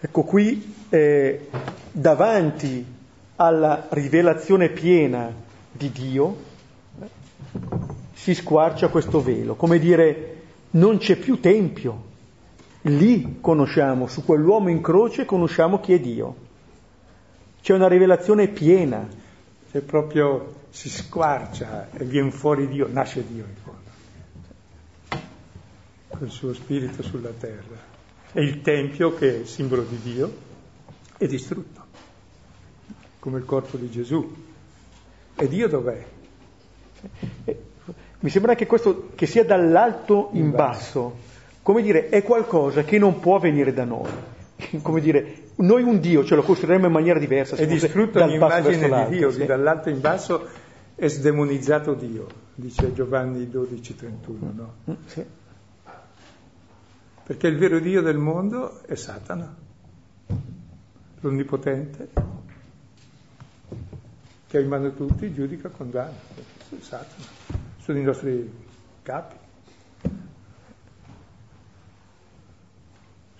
[0.00, 1.48] Ecco qui, eh,
[1.92, 2.84] davanti
[3.36, 5.32] alla rivelazione piena
[5.72, 6.36] di Dio,
[8.12, 10.36] si squarcia questo velo, come dire
[10.72, 12.08] non c'è più tempio,
[12.82, 16.48] lì conosciamo, su quell'uomo in croce conosciamo chi è Dio.
[17.60, 19.06] C'è una rivelazione piena.
[19.70, 23.90] C'è proprio, si squarcia e viene fuori Dio, nasce Dio in fondo,
[26.08, 27.76] col suo spirito sulla terra.
[28.32, 30.36] E il Tempio, che è simbolo di Dio,
[31.16, 31.84] è distrutto
[33.20, 34.34] come il corpo di Gesù.
[35.36, 36.04] E Dio dov'è?
[38.18, 41.16] Mi sembra che questo, che sia dall'alto in basso,
[41.70, 44.10] come dire, è qualcosa che non può venire da noi.
[44.82, 47.54] Come dire, noi un Dio ce lo costruiremo in maniera diversa.
[47.54, 49.44] È distrutta l'immagine di Dio, sì.
[49.44, 50.48] dall'alto in basso
[50.96, 54.74] è sdemonizzato Dio, dice Giovanni 12, 31, no?
[54.90, 55.24] Mm, sì.
[57.22, 59.54] Perché il vero Dio del mondo è Satana,
[61.20, 62.08] l'onnipotente,
[64.48, 66.18] che ha in mano tutti, giudica, condanna.
[66.80, 67.24] Satana.
[67.78, 68.52] Sono i nostri
[69.02, 69.39] capi.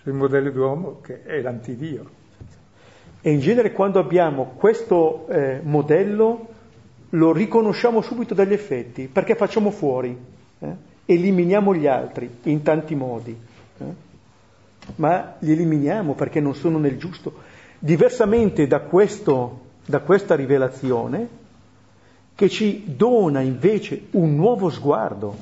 [0.04, 2.18] Il modello d'uomo che è l'antidio.
[3.20, 6.48] E in genere quando abbiamo questo eh, modello
[7.10, 10.16] lo riconosciamo subito dagli effetti, perché facciamo fuori,
[10.58, 10.74] eh?
[11.04, 13.36] eliminiamo gli altri in tanti modi,
[13.78, 13.84] eh?
[14.96, 17.34] ma li eliminiamo perché non sono nel giusto.
[17.78, 21.38] Diversamente da questo da questa rivelazione
[22.34, 25.36] che ci dona invece un nuovo sguardo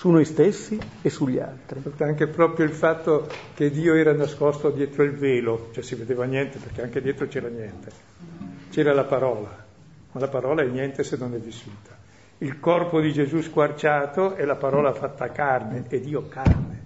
[0.00, 1.82] su noi stessi e sugli altri.
[1.98, 6.56] Anche proprio il fatto che Dio era nascosto dietro il velo, cioè si vedeva niente
[6.56, 7.90] perché anche dietro c'era niente,
[8.70, 9.62] c'era la parola,
[10.12, 11.94] ma la parola è niente se non è vissuta.
[12.38, 16.82] Il corpo di Gesù squarciato è la parola fatta carne, è Dio carne.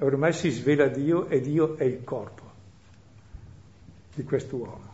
[0.00, 2.42] Ormai si svela Dio e Dio è il corpo
[4.12, 4.92] di quest'uomo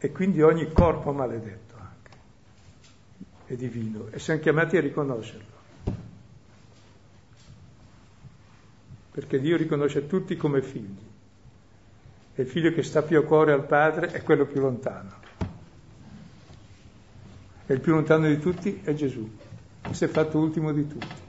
[0.00, 1.63] e quindi ogni corpo maledetto
[3.46, 5.52] è divino e siamo chiamati a riconoscerlo.
[9.12, 11.12] Perché Dio riconosce tutti come figli
[12.34, 15.22] e il figlio che sta più a cuore al padre è quello più lontano.
[17.66, 19.36] E il più lontano di tutti è Gesù,
[19.80, 21.22] che si è fatto ultimo di tutti.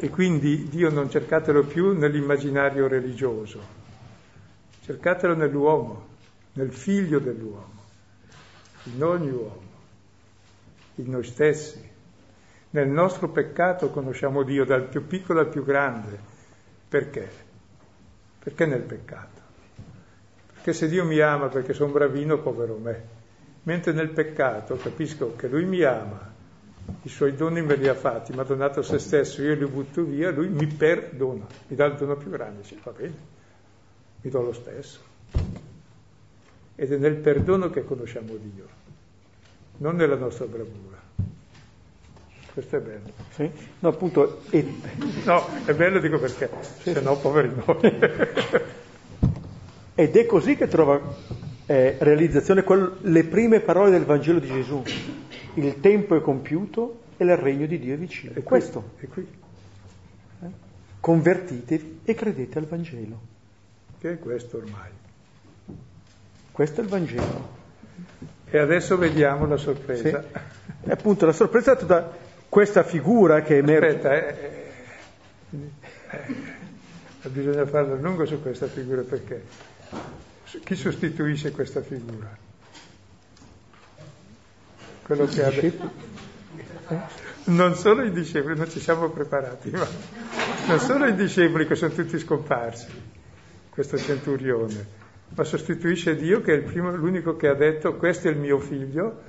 [0.00, 3.76] E quindi Dio non cercatelo più nell'immaginario religioso,
[4.88, 6.06] Cercatelo nell'uomo,
[6.54, 7.77] nel figlio dell'uomo,
[8.84, 9.62] in ogni uomo,
[10.96, 11.96] in noi stessi.
[12.70, 16.18] Nel nostro peccato conosciamo Dio dal più piccolo al più grande.
[16.88, 17.28] Perché?
[18.38, 19.40] Perché nel peccato?
[20.54, 23.16] Perché se Dio mi ama perché sono bravino, povero me.
[23.62, 26.32] Mentre nel peccato capisco che Lui mi ama,
[27.02, 30.04] i suoi doni me li ha fatti, mi ha donato se stesso, io li butto
[30.04, 32.62] via, Lui mi perdona, mi dà il dono più grande.
[32.62, 33.14] Dice, va bene,
[34.22, 35.00] mi do lo stesso.
[36.80, 38.68] Ed è nel perdono che conosciamo Dio,
[39.78, 40.96] non nella nostra bravura.
[42.52, 43.10] Questo è bello.
[43.34, 43.50] Sì?
[43.80, 44.64] No, appunto, è...
[45.24, 46.92] no, è bello dico perché, sì.
[46.92, 47.98] se no poveri noi.
[49.94, 51.00] Ed è così che trova
[51.66, 54.80] eh, realizzazione quel, le prime parole del Vangelo di Gesù.
[55.54, 58.34] Il tempo è compiuto e il regno di Dio è vicino.
[58.34, 58.92] È questo.
[58.98, 59.26] È qui.
[60.42, 60.46] Eh?
[61.00, 63.36] Convertitevi e credete al Vangelo
[64.00, 64.90] che è questo ormai.
[66.58, 67.48] Questo è il Vangelo.
[68.46, 70.24] E adesso vediamo la sorpresa.
[70.82, 70.90] Sì.
[70.90, 72.12] appunto la sorpresa è tutta
[72.48, 73.86] questa figura che emerge.
[73.86, 74.72] Aspetta, eh,
[75.50, 76.34] eh,
[77.22, 79.44] eh, bisogna farlo a lungo su questa figura perché
[80.64, 82.36] chi sostituisce questa figura?
[85.04, 85.90] Quello che ha detto.
[87.44, 89.86] Non solo i discepoli, non ci siamo preparati, ma
[90.66, 92.88] non solo i discepoli che sono tutti scomparsi,
[93.70, 94.97] questo centurione,
[95.34, 99.22] ma sostituisce Dio che è primo, l'unico che ha detto questo è il mio figlio,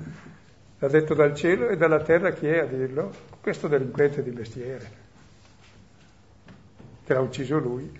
[0.80, 3.12] l'ha detto dal cielo e dalla terra chi è a dirlo?
[3.41, 4.91] Questo delinquente di mestiere,
[7.06, 8.00] che l'ha ucciso lui.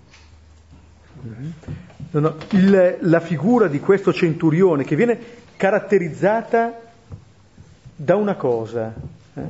[2.12, 5.18] No, no, il, la figura di questo centurione che viene
[5.56, 6.80] caratterizzata
[7.94, 8.94] da una cosa,
[9.34, 9.42] eh,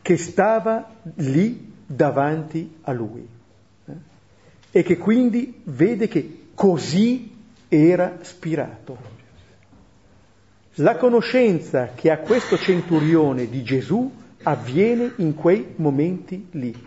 [0.00, 3.26] che stava lì davanti a lui
[3.86, 3.92] eh,
[4.70, 7.31] e che quindi vede che così
[7.74, 8.98] era spirato.
[10.76, 14.12] La conoscenza che ha questo centurione di Gesù
[14.42, 16.86] avviene in quei momenti lì.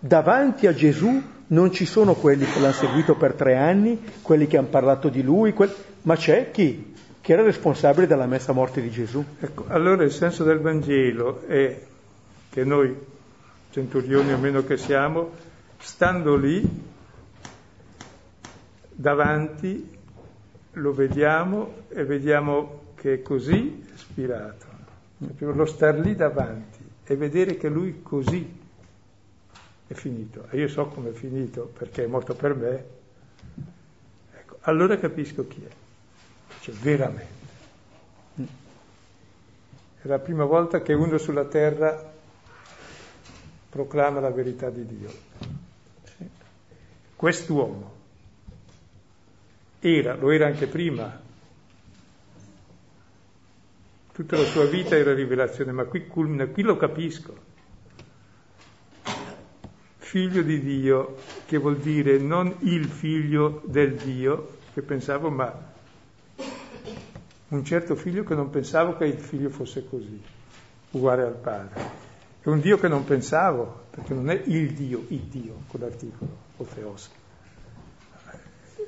[0.00, 4.56] Davanti a Gesù non ci sono quelli che l'hanno seguito per tre anni, quelli che
[4.56, 5.72] hanno parlato di lui, quel...
[6.02, 6.94] ma c'è chi?
[7.20, 9.24] Chi era responsabile della messa a morte di Gesù.
[9.38, 11.80] Ecco, allora il senso del Vangelo è
[12.50, 12.92] che noi,
[13.70, 15.30] centurioni o meno che siamo,
[15.78, 16.87] stando lì,
[18.98, 19.96] davanti,
[20.72, 24.66] lo vediamo e vediamo che è così ispirato.
[25.38, 28.60] Lo star lì davanti e vedere che lui così
[29.86, 30.48] è finito.
[30.50, 32.84] E io so come è finito perché è morto per me.
[34.34, 35.70] Ecco, allora capisco chi è.
[36.60, 37.36] Cioè, veramente.
[40.00, 42.16] È la prima volta che uno sulla terra
[43.68, 45.10] proclama la verità di Dio.
[47.14, 47.97] Quest'uomo
[49.80, 51.20] era, lo era anche prima,
[54.12, 57.48] tutta la sua vita era rivelazione, ma qui culmina, qui lo capisco
[60.08, 65.54] figlio di Dio, che vuol dire non il figlio del Dio, che pensavo, ma
[67.48, 70.18] un certo figlio che non pensavo che il figlio fosse così,
[70.92, 72.06] uguale al padre.
[72.40, 76.30] È un Dio che non pensavo, perché non è il Dio, il Dio, con l'articolo,
[76.56, 77.10] o Theos.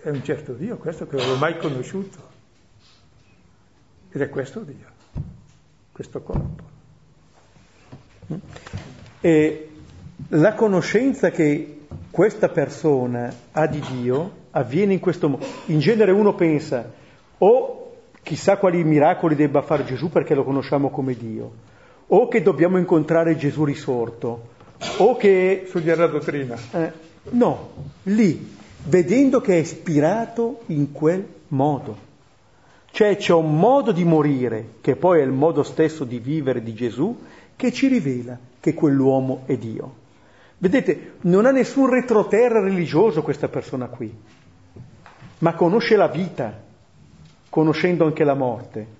[0.02, 2.18] È un certo Dio, questo che non l'ho mai conosciuto.
[4.10, 4.86] Ed è questo Dio,
[5.92, 6.62] questo corpo.
[9.20, 9.68] E
[10.28, 15.44] la conoscenza che questa persona ha di Dio avviene in questo modo.
[15.66, 16.90] In genere uno pensa
[17.38, 17.80] o
[18.22, 21.52] chissà quali miracoli debba fare Gesù perché lo conosciamo come Dio,
[22.06, 24.48] o che dobbiamo incontrare Gesù risorto,
[24.98, 25.64] o che...
[25.66, 26.56] Studiare la dottrina.
[26.72, 26.92] Eh,
[27.30, 27.72] no,
[28.04, 32.08] lì, vedendo che è ispirato in quel modo.
[32.90, 36.74] Cioè c'è un modo di morire, che poi è il modo stesso di vivere di
[36.74, 37.16] Gesù,
[37.54, 39.94] che ci rivela che quell'uomo è Dio.
[40.58, 44.12] Vedete, non ha nessun retroterra religioso questa persona qui,
[45.38, 46.62] ma conosce la vita,
[47.48, 48.98] conoscendo anche la morte.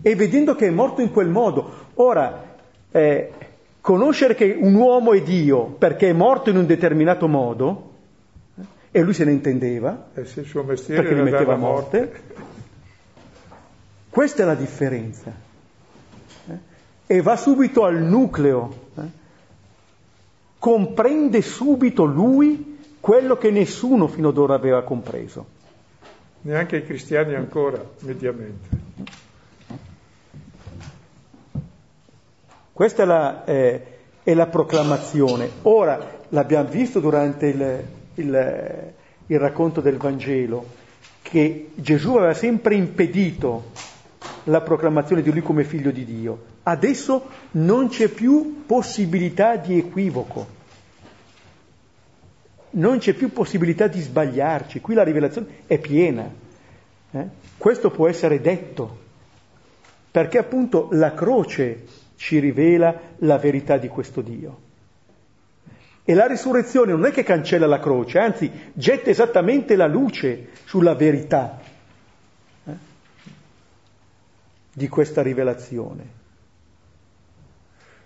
[0.00, 2.56] E vedendo che è morto in quel modo, ora,
[2.90, 3.32] eh,
[3.80, 7.87] conoscere che un uomo è Dio perché è morto in un determinato modo,
[8.90, 12.22] e lui se ne intendeva, eh sì, perché li metteva a morte, morte,
[14.08, 15.32] questa è la differenza.
[16.48, 16.58] Eh?
[17.06, 19.02] E va subito al nucleo eh?
[20.58, 25.56] comprende subito lui quello che nessuno fino ad ora aveva compreso.
[26.40, 28.68] Neanche i cristiani ancora, mediamente.
[32.72, 33.86] Questa è la, eh,
[34.22, 35.50] è la proclamazione.
[35.62, 37.84] Ora, l'abbiamo visto durante il,
[38.20, 38.92] il,
[39.26, 40.66] il racconto del Vangelo,
[41.22, 43.70] che Gesù aveva sempre impedito
[44.44, 46.44] la proclamazione di lui come figlio di Dio.
[46.62, 50.46] Adesso non c'è più possibilità di equivoco,
[52.70, 56.30] non c'è più possibilità di sbagliarci, qui la rivelazione è piena.
[57.10, 57.26] Eh?
[57.56, 58.98] Questo può essere detto,
[60.10, 61.84] perché appunto la croce
[62.16, 64.66] ci rivela la verità di questo Dio.
[66.08, 70.94] E la risurrezione non è che cancella la croce, anzi getta esattamente la luce sulla
[70.94, 71.60] verità
[72.64, 72.72] eh?
[74.72, 76.16] di questa rivelazione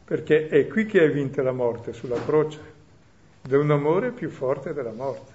[0.04, 2.58] perché è qui che hai vinto la morte, sulla croce,
[3.40, 5.32] da un amore più forte della morte,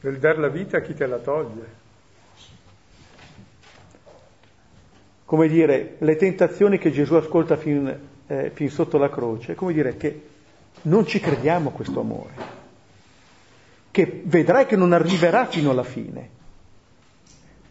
[0.00, 1.66] del dar la vita a chi te la toglie.
[5.26, 9.96] Come dire, le tentazioni che Gesù ascolta fin, eh, fin sotto la croce, come dire
[9.98, 10.34] che
[10.86, 12.34] non ci crediamo questo amore,
[13.90, 16.34] che vedrai che non arriverà fino alla fine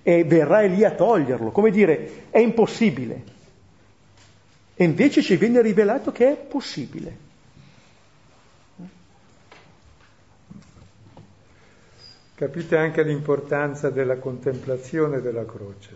[0.03, 3.33] e verrai lì a toglierlo, come dire, è impossibile.
[4.75, 7.23] E invece ci viene rivelato che è possibile.
[12.35, 15.95] Capite anche l'importanza della contemplazione della croce,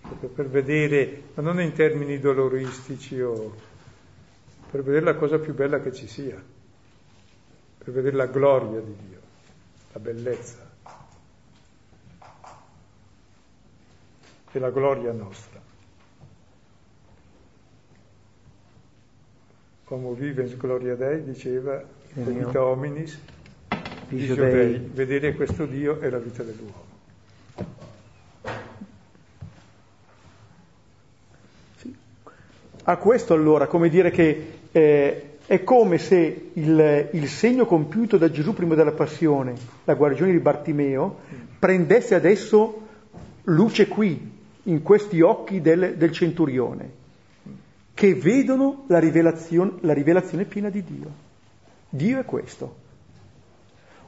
[0.00, 3.67] proprio per vedere, ma non in termini doloristici o
[4.70, 6.42] per vedere la cosa più bella che ci sia,
[7.78, 9.20] per vedere la gloria di Dio,
[9.92, 10.66] la bellezza
[14.52, 15.60] e la gloria nostra.
[19.84, 23.18] Como vivens gloria Dei, diceva, vita hominis,
[24.08, 24.78] di giudei.
[24.78, 26.86] Vedere questo Dio è la vita dell'uomo.
[32.84, 38.30] A questo allora, come dire che eh, è come se il, il, segno compiuto da
[38.30, 39.54] Gesù prima della passione,
[39.84, 41.20] la guarigione di Bartimeo,
[41.58, 42.86] prendesse adesso
[43.44, 46.90] luce qui, in questi occhi del, del centurione,
[47.94, 51.10] che vedono la rivelazione, la rivelazione piena di Dio.
[51.88, 52.76] Dio è questo.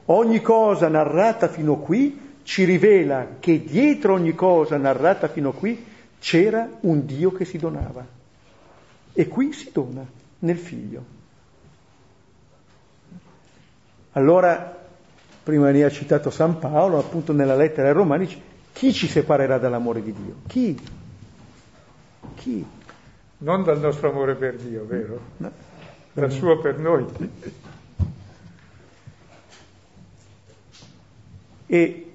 [0.05, 5.85] Ogni cosa narrata fino qui ci rivela che dietro ogni cosa narrata fino qui
[6.19, 8.05] c'era un Dio che si donava.
[9.13, 11.19] E qui si dona nel figlio.
[14.13, 14.79] Allora,
[15.43, 20.01] prima ne ha citato San Paolo, appunto nella lettera ai Romani, chi ci separerà dall'amore
[20.01, 20.35] di Dio?
[20.47, 20.79] Chi?
[22.35, 22.65] Chi?
[23.39, 25.19] Non dal nostro amore per Dio, vero?
[25.37, 25.51] No.
[26.13, 27.05] Dal suo per noi.
[31.65, 32.13] E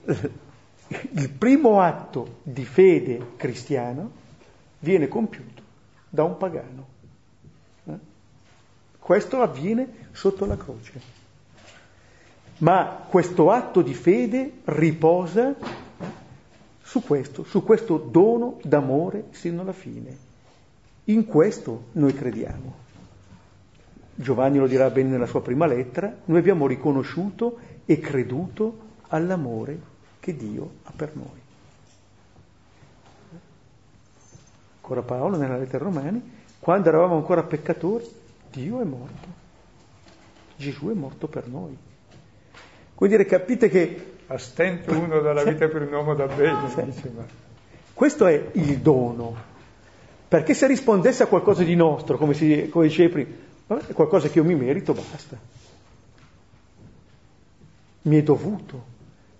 [1.13, 4.11] il primo atto di fede cristiano
[4.81, 5.63] viene compiuto
[6.09, 6.95] da un pagano.
[9.07, 11.01] Questo avviene sotto la croce.
[12.59, 15.55] Ma questo atto di fede riposa
[16.83, 20.17] su questo, su questo dono d'amore sino alla fine.
[21.05, 22.75] In questo noi crediamo.
[24.13, 29.79] Giovanni lo dirà bene nella sua prima lettera, noi abbiamo riconosciuto e creduto all'amore
[30.19, 31.41] che Dio ha per noi.
[34.81, 36.21] Ancora Paolo nella lettera Romani,
[36.59, 39.45] quando eravamo ancora peccatori, Dio è morto.
[40.57, 41.77] Gesù è morto per noi.
[42.97, 44.13] Vuol dire, capite che...
[44.29, 46.69] A stento uno dalla vita per un uomo da bene,
[47.15, 47.25] ma...
[47.95, 49.37] Questo è il dono.
[50.27, 54.39] Perché se rispondesse a qualcosa di nostro, come, si, come dicevi prima, è qualcosa che
[54.39, 55.39] io mi merito, basta.
[58.03, 58.85] Mi è dovuto.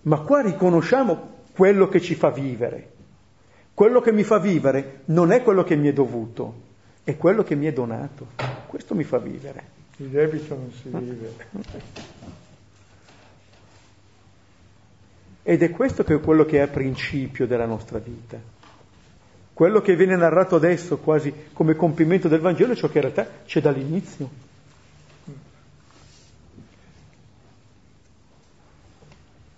[0.03, 2.93] Ma qua riconosciamo quello che ci fa vivere.
[3.75, 6.66] Quello che mi fa vivere non è quello che mi è dovuto,
[7.07, 8.27] è quello che mi è donato.
[8.67, 9.63] Questo mi fa vivere.
[9.99, 11.35] Il debito non si vive.
[15.45, 18.41] Ed è questo che è quello che è a principio della nostra vita.
[19.53, 23.29] Quello che viene narrato adesso quasi come compimento del Vangelo è ciò che in realtà
[23.45, 24.29] c'è dall'inizio.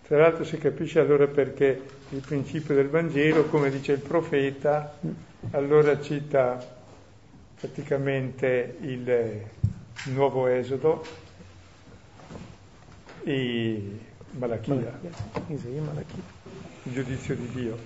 [0.03, 4.99] Tra l'altro si capisce allora perché il principio del Vangelo, come dice il profeta,
[5.53, 6.77] allora cita
[7.61, 9.43] praticamente il
[10.13, 11.05] nuovo Esodo
[13.25, 13.99] e
[14.31, 14.75] Malachia,
[16.85, 17.79] il giudizio di Dio,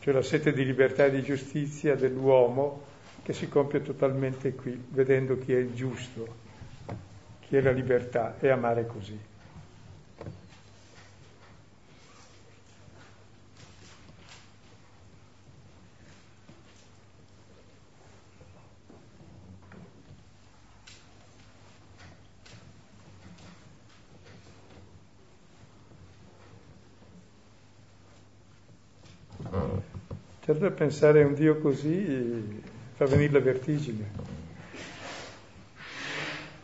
[0.00, 2.84] cioè la sete di libertà e di giustizia dell'uomo
[3.22, 6.36] che si compie totalmente qui, vedendo chi è il giusto,
[7.40, 9.27] chi è la libertà e amare così.
[30.40, 32.62] Certo pensare a un Dio così
[32.94, 34.10] fa venire la vertigine.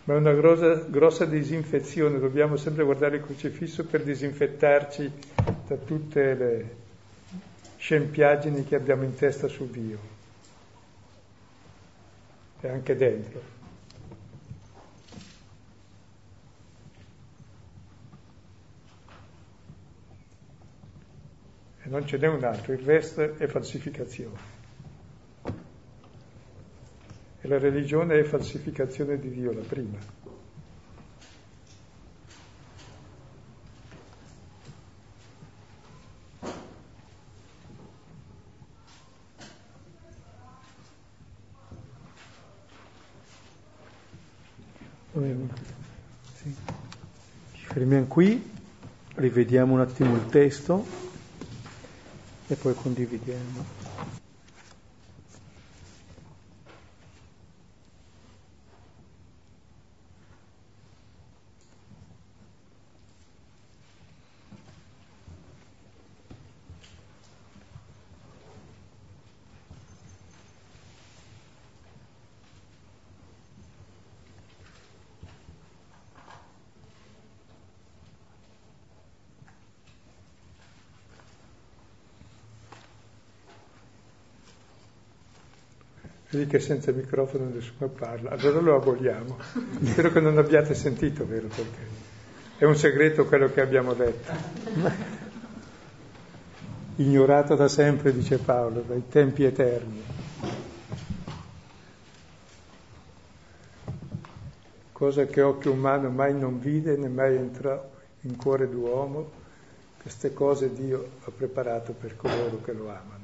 [0.05, 5.11] Ma è una grossa, grossa disinfezione, dobbiamo sempre guardare il crocifisso per disinfettarci
[5.67, 6.77] da tutte le
[7.77, 9.99] scempiaggini che abbiamo in testa su Dio
[12.61, 13.54] e anche dentro.
[21.85, 24.63] E non ce n'è un altro, il resto è falsificazione.
[27.43, 29.99] E la religione è falsificazione di Dio, la prima.
[47.53, 48.51] Ci fermiamo qui,
[49.17, 51.04] rivediamo un attimo il testo
[52.55, 53.84] e poi condividiamo.
[86.35, 89.39] Vedi che senza microfono nessuno parla, allora lo aboliamo.
[89.85, 91.47] Spero che non abbiate sentito, vero?
[91.47, 91.87] Perché
[92.59, 94.33] È un segreto quello che abbiamo detto.
[96.97, 100.03] Ignorato da sempre, dice Paolo, dai tempi eterni.
[104.91, 109.31] Cosa che occhio umano mai non vide né mai entrò in cuore d'uomo,
[110.03, 113.24] queste cose Dio ha preparato per coloro che lo amano.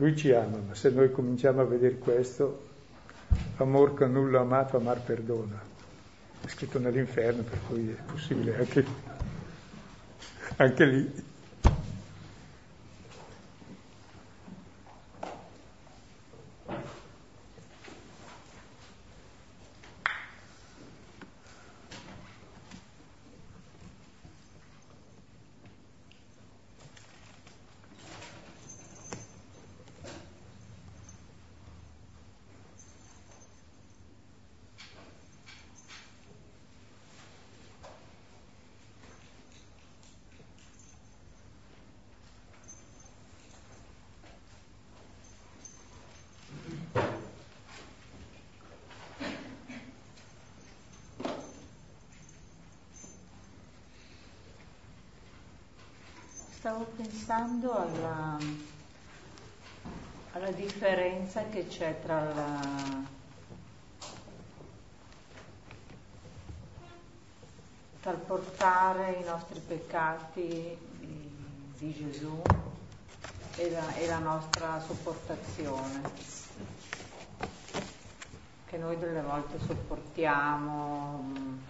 [0.00, 2.68] Lui ci ama, ma se noi cominciamo a vedere questo,
[3.58, 5.60] amor con nulla amato, amar perdona.
[6.42, 8.82] È scritto nell'inferno, per cui è possibile anche,
[10.56, 11.12] anche lì.
[57.30, 58.36] Pensando alla,
[60.32, 62.60] alla differenza che c'è tra la,
[68.00, 70.76] tra portare i nostri peccati
[71.78, 72.42] di, Gesù
[73.54, 76.02] e la, e la, nostra sopportazione,
[78.66, 81.69] che noi delle volte sopportiamo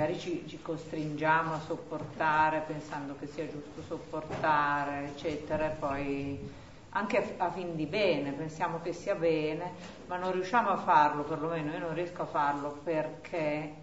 [0.00, 6.50] magari ci, ci, costringiamo a sopportare pensando che sia giusto sopportare, eccetera, e poi
[6.90, 9.72] anche a, a, fin di bene, pensiamo che sia bene,
[10.06, 13.74] ma non riusciamo a farlo, perlomeno io non riesco a farlo perché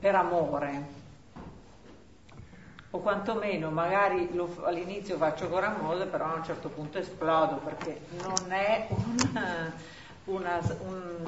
[0.00, 0.96] per amore.
[2.90, 8.50] O quantomeno magari lo, all'inizio faccio amore, però a un certo punto esplodo perché non
[8.50, 8.88] è
[9.30, 9.72] una,
[10.24, 11.26] una, un,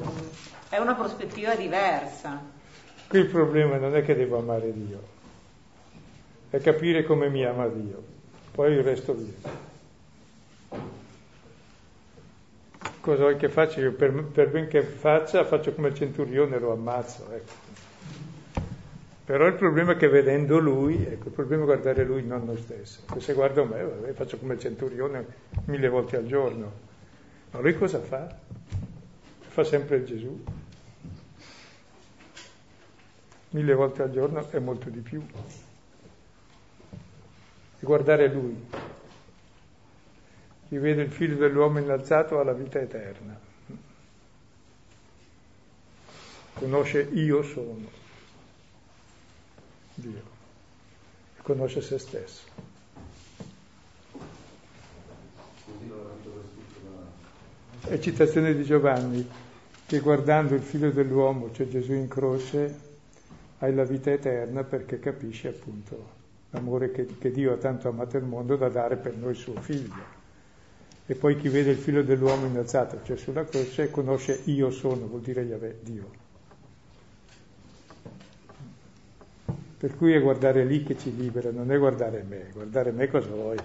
[0.68, 2.58] è una prospettiva diversa.
[3.10, 5.00] Qui il problema non è che devo amare Dio,
[6.48, 8.00] è capire come mi ama Dio,
[8.52, 9.50] poi il resto via.
[13.00, 13.80] Cosa vuoi che faccia?
[13.80, 17.26] Io per, per ben che faccia, faccio come il centurione, lo ammazzo.
[17.32, 17.52] Ecco.
[19.24, 22.58] Però il problema è che vedendo lui, ecco, il problema è guardare lui, non noi
[22.58, 23.00] stessi.
[23.16, 25.26] Se guardo me, vabbè, faccio come il centurione
[25.64, 26.72] mille volte al giorno.
[27.50, 28.32] Ma lui cosa fa?
[29.48, 30.59] Fa sempre Gesù
[33.50, 35.24] mille volte al giorno è molto di più.
[37.78, 38.68] E guardare Lui.
[40.68, 43.38] Chi vede il figlio dell'uomo innalzato ha la vita eterna.
[46.54, 47.88] Conosce io sono
[49.94, 50.22] Dio
[51.38, 52.42] e conosce se stesso.
[57.82, 59.28] È citazione di Giovanni
[59.86, 62.89] che guardando il figlio dell'uomo, cioè Gesù in croce,
[63.60, 66.18] hai la vita eterna perché capisci appunto
[66.50, 70.18] l'amore che, che, Dio ha tanto amato il mondo da dare per noi suo figlio.
[71.06, 75.20] E poi chi vede il figlio dell'uomo innalzato, cioè sulla croce, conosce io sono, vuol
[75.20, 76.10] dire Yahweh, Dio.
[79.78, 83.28] Per cui è guardare lì che ci libera, non è guardare me, guardare me cosa
[83.28, 83.58] vuoi.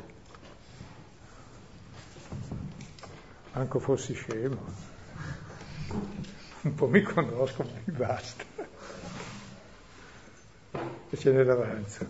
[3.51, 4.57] Anche fossi scemo.
[6.61, 8.54] Un po' mi conosco, ma mi basta
[11.09, 12.05] e ce n'è davanti.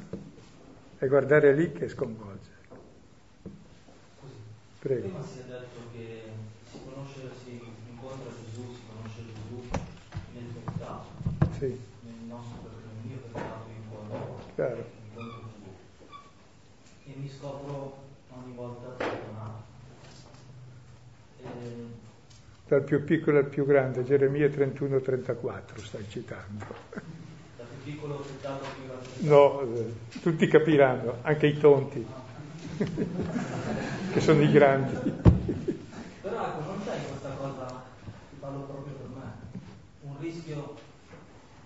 [0.99, 2.53] E guardare lì che sconvolge.
[4.79, 5.01] Prego.
[5.01, 6.21] Prima si è detto che
[6.71, 9.67] si conosce, si incontra Gesù, si conosce Gesù
[10.33, 11.05] nel peccato.
[11.57, 11.79] Sì.
[12.01, 14.85] Nel nostro peccato, nel mio peccato incontro, Chiaro.
[15.07, 16.11] incontro Gesù.
[17.05, 17.97] E mi scopro
[18.29, 19.63] ogni volta perdonato.
[21.41, 22.03] E...
[22.67, 27.14] Dal più piccolo al più grande, Geremia 31-34 stai citando
[27.85, 28.65] piccolo più grande?
[29.19, 32.05] No, eh, tutti capiranno, anche i tonti,
[34.11, 34.93] che sono i grandi.
[36.21, 37.65] Però ecco, non c'è questa cosa,
[38.29, 39.31] ti parlo proprio per me,
[40.01, 40.73] un rischio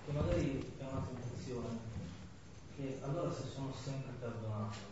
[0.06, 1.68] che magari è una tentazione,
[2.76, 4.88] che allora se sono sempre perdonato,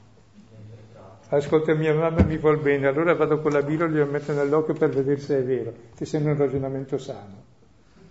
[1.29, 4.73] Ascolta, mia mamma mi vuol bene, allora vado con la birra e glielo metto nell'occhio
[4.73, 5.73] per vedere se è vero.
[5.93, 7.43] Ti sembra un ragionamento sano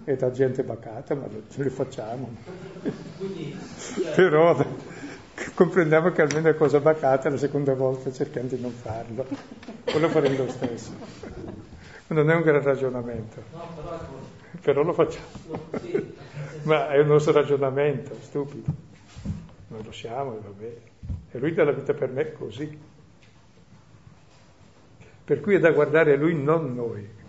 [0.07, 2.33] è da gente bacata, ma ce le facciamo.
[4.15, 4.65] Però
[5.55, 9.27] comprendiamo che almeno è cosa bacata, la seconda volta cerchiamo di non farlo,
[9.85, 10.93] o lo faremo lo stesso.
[12.07, 13.43] Non è un gran ragionamento,
[14.61, 15.27] però lo facciamo.
[16.63, 18.73] Ma è un nostro ragionamento, stupido.
[19.69, 20.81] Noi lo siamo e va bene.
[21.33, 22.79] E lui dà la vita per me così.
[25.25, 27.25] Per cui è da guardare lui, non noi.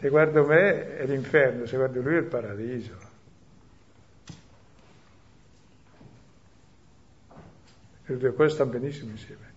[0.00, 2.94] Se guardo me è l'inferno, se guardo lui è il paradiso.
[8.06, 9.52] E le due cose stanno benissimo insieme.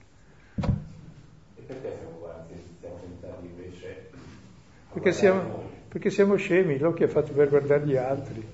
[1.56, 4.10] E perché siamo guardi, stiamo tentando invece...
[4.92, 8.46] Perché siamo, perché siamo scemi, l'occhio è fatto per guardare gli altri.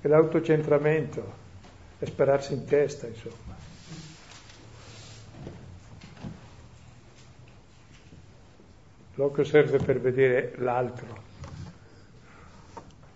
[0.00, 1.34] È l'autocentramento,
[1.98, 3.63] è spararsi in testa, insomma.
[9.16, 11.22] L'occhio serve per vedere l'altro,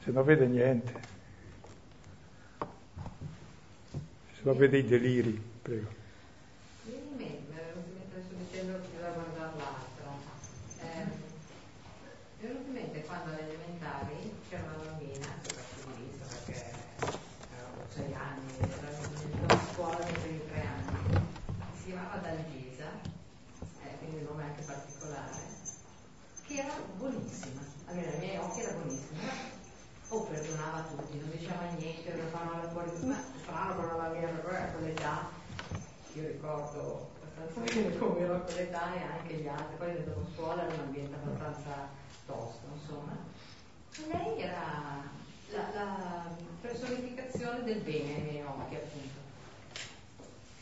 [0.05, 0.93] se no vede niente,
[4.35, 5.97] se no vede i deliri, prego.
[37.79, 41.89] Bene come ero quell'età e anche gli altri, poi dopo scuola era un ambiente abbastanza
[42.27, 43.17] tosto, insomma.
[44.07, 45.03] Lei era
[45.51, 49.27] la, la personificazione del bene nei miei occhi, appunto.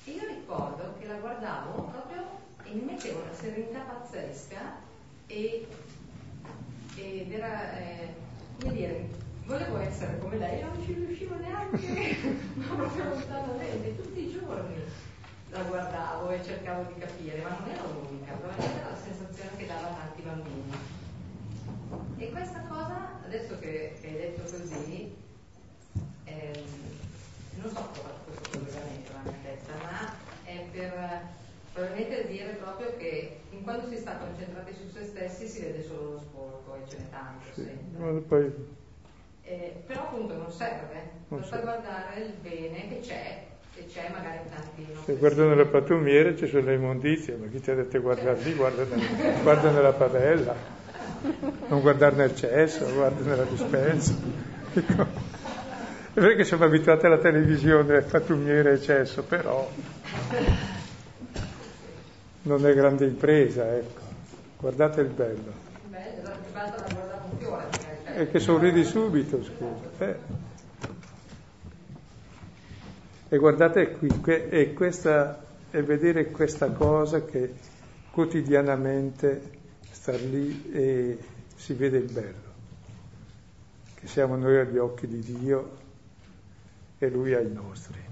[0.04, 2.24] E io ricordo che la guardavo proprio
[2.62, 4.76] e mi mettevo una serenità pazzesca
[5.26, 5.66] e,
[6.96, 8.14] ed era, eh,
[8.60, 9.08] come dire,
[9.44, 12.16] volevo essere come lei, non ci riuscivo neanche,
[12.54, 14.76] ma proprio lontanamente, tutti i giorni
[15.56, 19.66] la guardavo e cercavo di capire, ma non ero l'unica, probabilmente era la sensazione che
[19.66, 20.72] dava a tanti bambini.
[22.18, 25.14] E questa cosa, adesso che, che hai detto così,
[26.24, 26.64] ehm,
[27.54, 31.20] non so come questo collegamento nella mia testa, ma è per
[31.72, 36.12] probabilmente dire proprio che in quando si sta concentrati su se stessi si vede solo
[36.12, 37.44] lo sporco e ce n'è tanto.
[37.52, 37.68] Sì,
[39.42, 43.44] eh, però appunto non serve, non basta guardare il bene che c'è
[43.76, 47.70] se c'è magari tanti se guardo nella pattumiera ci sono le immondizie ma chi ti
[47.70, 50.54] ha detto guardare lì guarda, nel, guarda nella padella?
[51.68, 54.14] Non guardare nel cesso guarda nella dispensa.
[54.72, 55.02] Ecco.
[55.02, 59.68] è vero che siamo abituati alla televisione pattumiera e cesso però
[62.42, 64.00] non è grande impresa ecco.
[64.58, 65.52] Guardate il bello.
[65.88, 67.68] Bello, basta guardare un fiore
[68.16, 70.04] e che sorridi subito scusa.
[70.04, 70.45] Eh.
[73.28, 77.54] E guardate qui, è, questa, è vedere questa cosa che
[78.12, 79.50] quotidianamente
[79.90, 81.18] star lì e
[81.56, 82.52] si vede il bello,
[83.94, 85.76] che siamo noi agli occhi di Dio
[86.98, 88.05] e Lui ai nostri.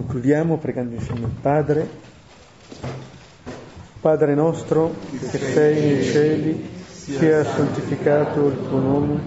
[0.00, 1.86] Concludiamo pregando insieme il Padre.
[4.00, 9.20] Padre nostro che sei nei cieli, sia santificato il tuo nome,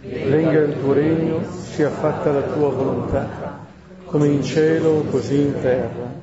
[0.00, 1.42] venga il tuo regno,
[1.74, 3.66] sia fatta la tua volontà,
[4.04, 6.14] come in cielo così in terra.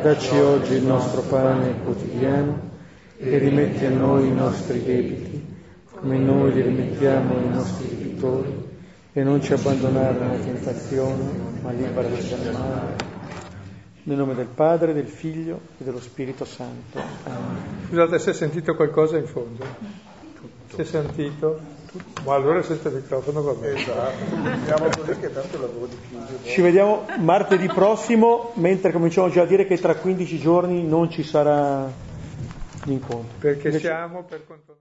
[0.00, 2.60] Dacci oggi il nostro pane quotidiano
[3.18, 5.44] e rimetti a noi i nostri debiti,
[5.90, 8.70] come noi li rimettiamo ai nostri debitori,
[9.12, 13.01] e non ci abbandonare nella tentazione, ma liberaci dal male
[14.04, 16.98] nel nome del Padre, del Figlio e dello Spirito Santo.
[17.24, 17.86] Amen.
[17.88, 19.64] Scusate se hai sentito qualcosa in fondo.
[20.74, 21.60] Si è sentito?
[22.24, 23.78] Ma allora senza microfono va bene.
[23.78, 26.38] Esatto, così che tanto lavoro di chiuso.
[26.42, 31.22] Ci vediamo martedì prossimo, mentre cominciamo già a dire che tra 15 giorni non ci
[31.22, 31.90] sarà
[32.84, 33.36] l'incontro.
[33.38, 33.86] Perché Invece...
[33.86, 34.76] siamo per conto